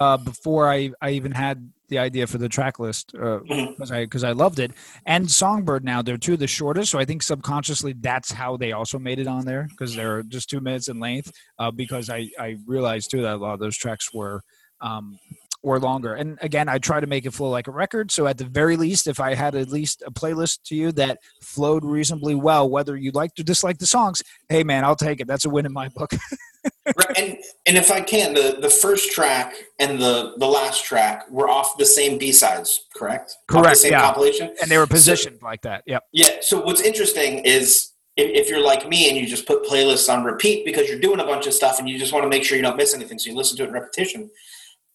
[0.00, 3.90] uh, before I I even had the idea for the track list because Mhm.
[3.92, 4.72] I because I loved it,
[5.06, 8.72] and Songbird now they're two of the shortest, so I think subconsciously that's how they
[8.72, 11.30] also made it on there because they're just two minutes in length.
[11.58, 14.42] Uh, because I I realized too that a lot of those tracks were.
[14.80, 15.18] Um,
[15.62, 16.12] or longer.
[16.12, 18.10] And again, I try to make it flow like a record.
[18.12, 21.20] So at the very least, if I had at least a playlist to you that
[21.40, 24.20] flowed reasonably well, whether you liked or disliked the songs,
[24.50, 25.26] hey man, I'll take it.
[25.26, 26.12] That's a win in my book.
[26.86, 31.30] Right, and and if I can, the the first track and the the last track
[31.30, 33.36] were off the same B sides, correct?
[33.48, 34.02] Correct, same yeah.
[34.02, 34.54] compilation.
[34.60, 35.82] and they were positioned like that.
[35.86, 36.04] Yep.
[36.12, 36.28] Yeah.
[36.40, 40.24] So what's interesting is if, if you're like me and you just put playlists on
[40.24, 42.56] repeat because you're doing a bunch of stuff and you just want to make sure
[42.56, 44.30] you don't miss anything, so you listen to it in repetition.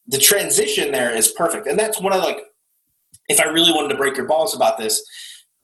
[0.07, 2.39] The transition there is perfect, and that's one of like,
[3.27, 5.03] if I really wanted to break your balls about this,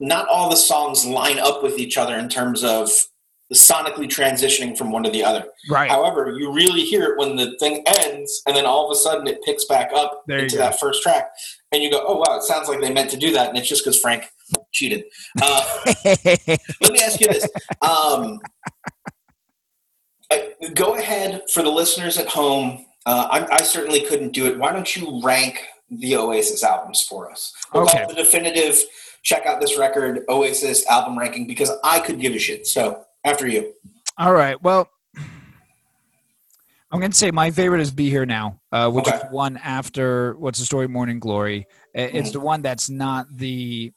[0.00, 2.90] not all the songs line up with each other in terms of
[3.54, 5.44] sonically transitioning from one to the other.
[5.70, 5.90] Right.
[5.90, 9.26] However, you really hear it when the thing ends, and then all of a sudden
[9.26, 11.30] it picks back up There into that first track,
[11.72, 13.68] and you go, "Oh wow, it sounds like they meant to do that," and it's
[13.68, 14.24] just because Frank
[14.72, 15.04] cheated.
[15.40, 15.64] Uh,
[16.04, 17.46] let me ask you this:
[17.82, 18.40] um,
[20.74, 22.84] Go ahead for the listeners at home.
[23.04, 24.58] Uh, I, I certainly couldn't do it.
[24.58, 27.52] Why don't you rank the Oasis albums for us?
[27.72, 28.04] We'll Okay.
[28.08, 28.82] the definitive.
[29.22, 32.64] Check out this record, Oasis album ranking, because I could give a shit.
[32.66, 33.72] So after you.
[34.16, 34.60] All right.
[34.62, 34.88] Well,
[36.90, 39.16] I'm going to say my favorite is "Be Here Now," uh, which Okay.
[39.16, 41.66] is one after "What's the Story?" Morning Glory.
[41.92, 43.92] It's the one that's not the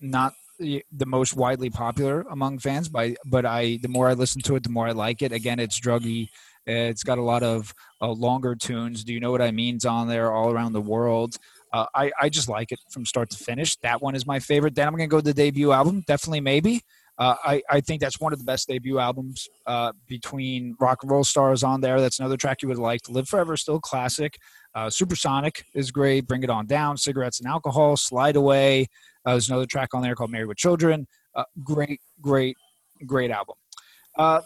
[0.00, 2.88] not the, the most widely popular among fans.
[2.88, 5.32] By but I, the more I listen to it, the more I like it.
[5.32, 6.28] Again, it's druggy.
[6.66, 9.04] It's got a lot of uh, longer tunes.
[9.04, 11.36] Do you know what I mean's on there all around the world?
[11.72, 13.76] Uh, I, I just like it from start to finish.
[13.76, 14.74] That one is my favorite.
[14.74, 16.02] Then I'm going to go to the debut album.
[16.06, 16.82] Definitely, maybe.
[17.20, 21.10] Uh, I, I think that's one of the best debut albums uh, between Rock and
[21.10, 22.00] Roll Stars on there.
[22.00, 23.06] That's another track you would like.
[23.10, 24.38] Live Forever, still classic.
[24.74, 26.26] Uh, Supersonic is great.
[26.26, 28.86] Bring It On Down, Cigarettes and Alcohol, Slide Away.
[29.26, 31.06] Uh, there's another track on there called Married with Children.
[31.34, 32.56] Uh, great, great,
[33.04, 33.54] great album.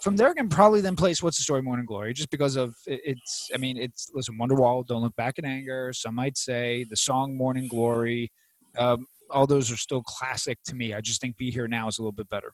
[0.03, 2.75] From there, I can probably then place What's the Story, Morning Glory, just because of
[2.87, 3.51] it, it's.
[3.55, 5.93] I mean, it's listen, Wonderwall, Don't Look Back in Anger.
[5.93, 8.33] Some might say the song Morning Glory.
[8.77, 10.95] Um, all those are still classic to me.
[10.95, 12.53] I just think Be Here Now is a little bit better.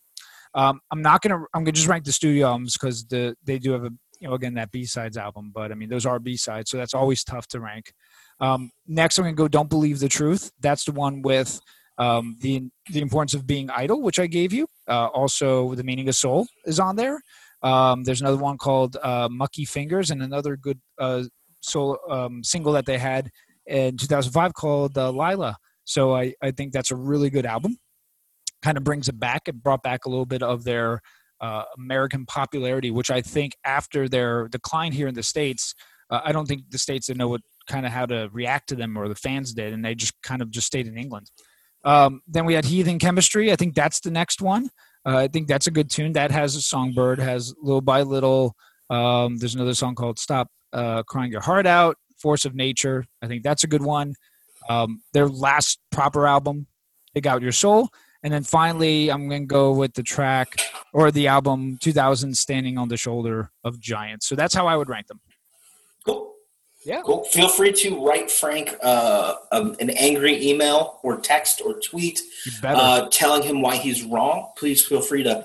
[0.54, 1.44] Um, I'm not gonna.
[1.54, 4.34] I'm gonna just rank the studio albums because the they do have a you know
[4.34, 7.22] again that B sides album, but I mean those are B sides, so that's always
[7.22, 7.92] tough to rank.
[8.40, 9.46] Um, next, I'm gonna go.
[9.46, 10.50] Don't believe the truth.
[10.60, 11.60] That's the one with
[11.98, 14.66] um, the the importance of being idle, which I gave you.
[14.88, 17.20] Uh, also, the meaning of soul is on there.
[17.62, 21.24] Um, there's another one called uh, Mucky Fingers, and another good uh,
[21.60, 23.30] soul um, single that they had
[23.66, 25.56] in 2005 called uh, Lyla.
[25.90, 27.76] So I, I think that's a really good album.
[28.62, 29.48] Kind of brings it back.
[29.48, 31.00] It brought back a little bit of their
[31.40, 35.74] uh, American popularity, which I think after their decline here in the states,
[36.08, 38.76] uh, I don't think the states didn't know what kind of how to react to
[38.76, 41.28] them or the fans did, and they just kind of just stayed in England.
[41.84, 43.50] Um, then we had Heathen Chemistry.
[43.50, 44.70] I think that's the next one.
[45.04, 46.12] Uh, I think that's a good tune.
[46.12, 48.54] That has a songbird, has little by little.
[48.90, 53.26] Um, there's another song called "Stop uh, Crying Your Heart Out," "Force of Nature." I
[53.26, 54.14] think that's a good one.
[54.68, 56.66] Um, their last proper album,
[57.14, 57.88] "Dig Out Your Soul,"
[58.22, 60.60] and then finally, I'm going to go with the track
[60.92, 64.88] or the album 2000, "Standing on the Shoulder of Giants." So that's how I would
[64.88, 65.20] rank them.
[66.04, 66.34] Cool.
[66.84, 67.02] Yeah.
[67.04, 67.24] Cool.
[67.24, 72.20] Feel free to write Frank uh, um, an angry email or text or tweet
[72.64, 74.50] uh, telling him why he's wrong.
[74.56, 75.44] Please feel free to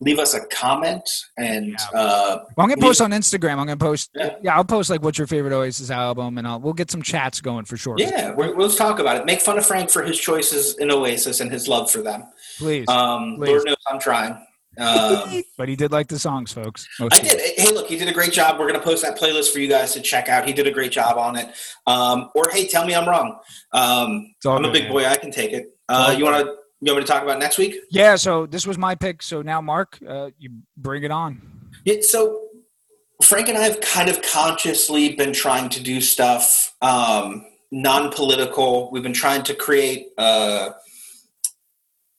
[0.00, 1.02] leave us a comment
[1.36, 1.98] and Yeah.
[2.00, 3.52] uh, Well, I'm gonna post on Instagram.
[3.52, 4.10] I'm gonna post.
[4.14, 4.36] Yeah.
[4.42, 4.56] Yeah.
[4.56, 7.64] I'll post like what's your favorite Oasis album, and I'll we'll get some chats going
[7.66, 7.96] for sure.
[7.98, 9.26] yeah, we're, let's talk about it.
[9.26, 12.24] Make fun of Frank for his choices in Oasis and his love for them.
[12.58, 12.88] please.
[12.88, 13.48] Um, Please.
[13.50, 14.46] Lord knows I'm trying.
[14.78, 16.86] Um, but he did like the songs, folks.
[16.98, 17.36] Most I of them.
[17.38, 17.58] did.
[17.60, 18.58] Hey, look, he did a great job.
[18.58, 20.46] We're going to post that playlist for you guys to check out.
[20.46, 21.48] He did a great job on it.
[21.86, 23.38] Um, or hey, tell me I'm wrong.
[23.72, 24.92] Um, I'm a big man.
[24.92, 25.04] boy.
[25.06, 25.66] I can take it.
[25.88, 27.76] Uh, you want to You want me to talk about next week?
[27.90, 28.16] Yeah.
[28.16, 29.22] So this was my pick.
[29.22, 31.42] So now, Mark, uh, you bring it on.
[31.84, 32.40] Yeah, so
[33.22, 38.90] Frank and I have kind of consciously been trying to do stuff um, non-political.
[38.90, 40.70] We've been trying to create uh,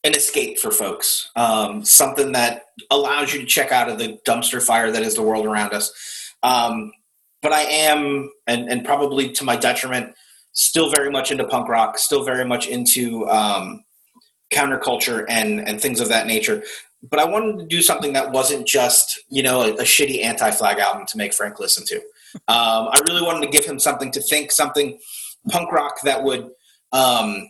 [0.04, 4.62] an escape for folks, um, something that allows you to check out of the dumpster
[4.64, 5.92] fire that is the world around us.
[6.44, 6.92] Um,
[7.42, 10.14] but I am, and, and, probably to my detriment,
[10.54, 13.84] still very much into punk rock, still very much into um,
[14.52, 16.64] counterculture and and things of that nature.
[17.04, 20.80] But I wanted to do something that wasn't just you know a, a shitty anti-flag
[20.80, 21.98] album to make Frank listen to.
[22.48, 25.00] Um, I really wanted to give him something to think, something
[25.50, 26.50] punk rock that would
[26.92, 27.48] um,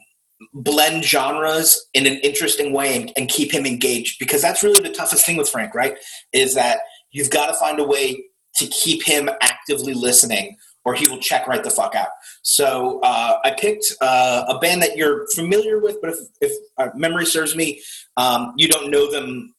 [0.53, 4.17] blend genres in an interesting way and, and keep him engaged.
[4.19, 5.97] Because that's really the toughest thing with Frank, right?
[6.33, 6.79] Is that
[7.11, 8.23] you've got to find a way
[8.55, 12.09] to keep him actively listening or he will check right the fuck out.
[12.41, 16.89] So uh, I picked uh, a band that you're familiar with, but if, if uh,
[16.95, 17.81] memory serves me,
[18.17, 19.53] um, you don't know them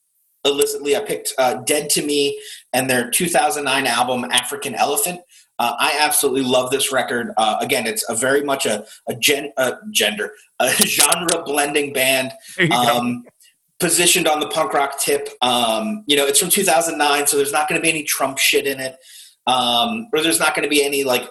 [0.44, 0.96] illicitly.
[0.96, 2.40] I picked uh, Dead to Me
[2.72, 5.20] and their 2009 album African Elephant.
[5.58, 7.32] Uh, I absolutely love this record.
[7.36, 9.52] Uh, again, it's a very much a, a gen,
[9.90, 12.32] gender, a genre blending band.
[12.72, 13.24] Um,
[13.78, 15.28] positioned on the punk rock tip.
[15.40, 18.64] Um, you know, it's from 2009, so there's not going to be any Trump shit
[18.64, 18.96] in it
[19.46, 21.28] um, or there's not going to be any like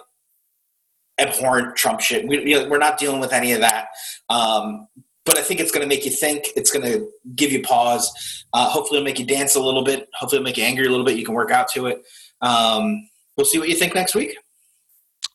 [1.18, 2.26] abhorrent Trump shit.
[2.26, 3.88] We, you know, we're not dealing with any of that.
[4.28, 4.88] Um,
[5.24, 6.46] but I think it's going to make you think.
[6.56, 8.44] It's going to give you pause.
[8.52, 10.08] Uh, hopefully, it'll make you dance a little bit.
[10.14, 11.16] Hopefully, it'll make you angry a little bit.
[11.16, 12.02] You can work out to it.
[12.40, 14.36] Um, we'll see what you think next week.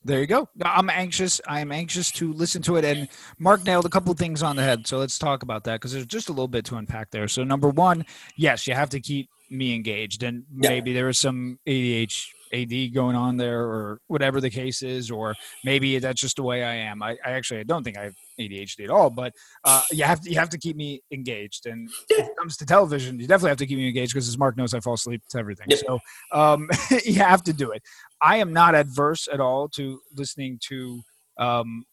[0.03, 0.47] There you go.
[0.61, 1.41] I'm anxious.
[1.47, 2.85] I am anxious to listen to it.
[2.85, 3.09] And
[3.39, 4.87] Mark nailed a couple of things on the head.
[4.87, 7.27] So let's talk about that because there's just a little bit to unpack there.
[7.27, 8.05] So number one,
[8.37, 13.15] yes, you have to keep me engaged, and maybe there is some ADH AD going
[13.15, 17.01] on there or whatever the case is, or maybe that's just the way I am.
[17.03, 19.33] I, I actually I don't think I have ADHD at all, but
[19.63, 21.65] uh, you have to you have to keep me engaged.
[21.65, 24.37] And when it comes to television, you definitely have to keep me engaged because as
[24.37, 25.67] Mark knows, I fall asleep to everything.
[25.77, 25.99] So
[26.31, 26.69] um,
[27.05, 27.83] you have to do it.
[28.21, 31.01] I am not adverse at all to listening to
[31.37, 31.85] um,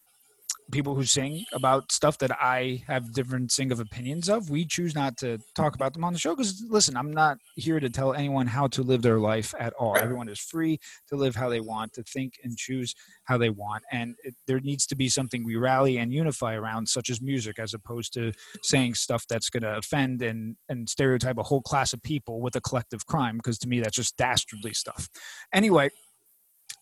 [0.70, 4.50] people who sing about stuff that I have different sing of opinions of.
[4.50, 7.80] We choose not to talk about them on the show because, listen, I'm not here
[7.80, 9.96] to tell anyone how to live their life at all.
[9.96, 12.94] Everyone is free to live how they want, to think and choose
[13.24, 13.84] how they want.
[13.92, 17.58] And it, there needs to be something we rally and unify around, such as music,
[17.58, 21.92] as opposed to saying stuff that's going to offend and, and stereotype a whole class
[21.92, 25.08] of people with a collective crime, because to me, that's just dastardly stuff.
[25.52, 25.90] Anyway,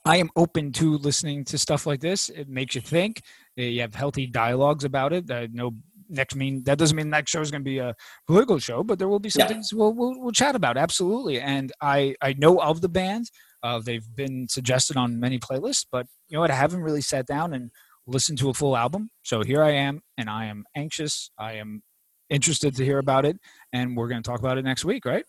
[0.04, 2.28] I am open to listening to stuff like this.
[2.28, 3.22] It makes you think.
[3.56, 5.30] You have healthy dialogues about it.
[5.30, 5.74] Uh, no
[6.08, 7.94] next mean that doesn't mean next show is going to be a
[8.26, 9.48] political show, but there will be some yeah.
[9.48, 11.40] things we'll, we'll, we'll chat about absolutely.
[11.40, 13.30] And I I know of the band.
[13.62, 16.50] Uh, they've been suggested on many playlists, but you know what?
[16.50, 17.70] I haven't really sat down and
[18.06, 19.10] listened to a full album.
[19.22, 21.30] So here I am, and I am anxious.
[21.38, 21.82] I am
[22.28, 23.38] interested to hear about it,
[23.72, 25.24] and we're going to talk about it next week, right?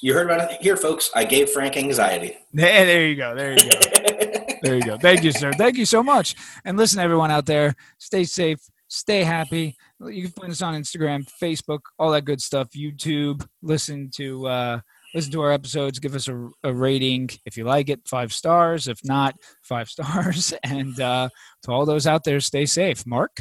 [0.00, 1.10] You heard about it here, folks.
[1.14, 2.36] I gave Frank anxiety.
[2.52, 3.34] There, there you go.
[3.34, 4.24] There you go.
[4.68, 4.98] there you go.
[4.98, 5.52] Thank you, sir.
[5.52, 6.34] Thank you so much.
[6.64, 9.76] And listen, everyone out there, stay safe, stay happy.
[10.00, 12.68] You can find us on Instagram, Facebook, all that good stuff.
[12.70, 13.46] YouTube.
[13.62, 14.80] Listen to uh,
[15.14, 15.98] listen to our episodes.
[15.98, 18.88] Give us a, a rating if you like it, five stars.
[18.88, 20.52] If not, five stars.
[20.62, 21.30] And uh,
[21.62, 23.06] to all those out there, stay safe.
[23.06, 23.40] Mark.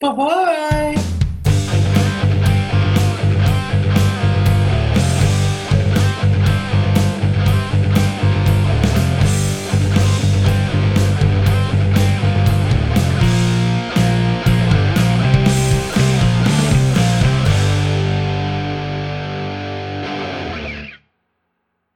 [0.00, 1.15] Bye bye.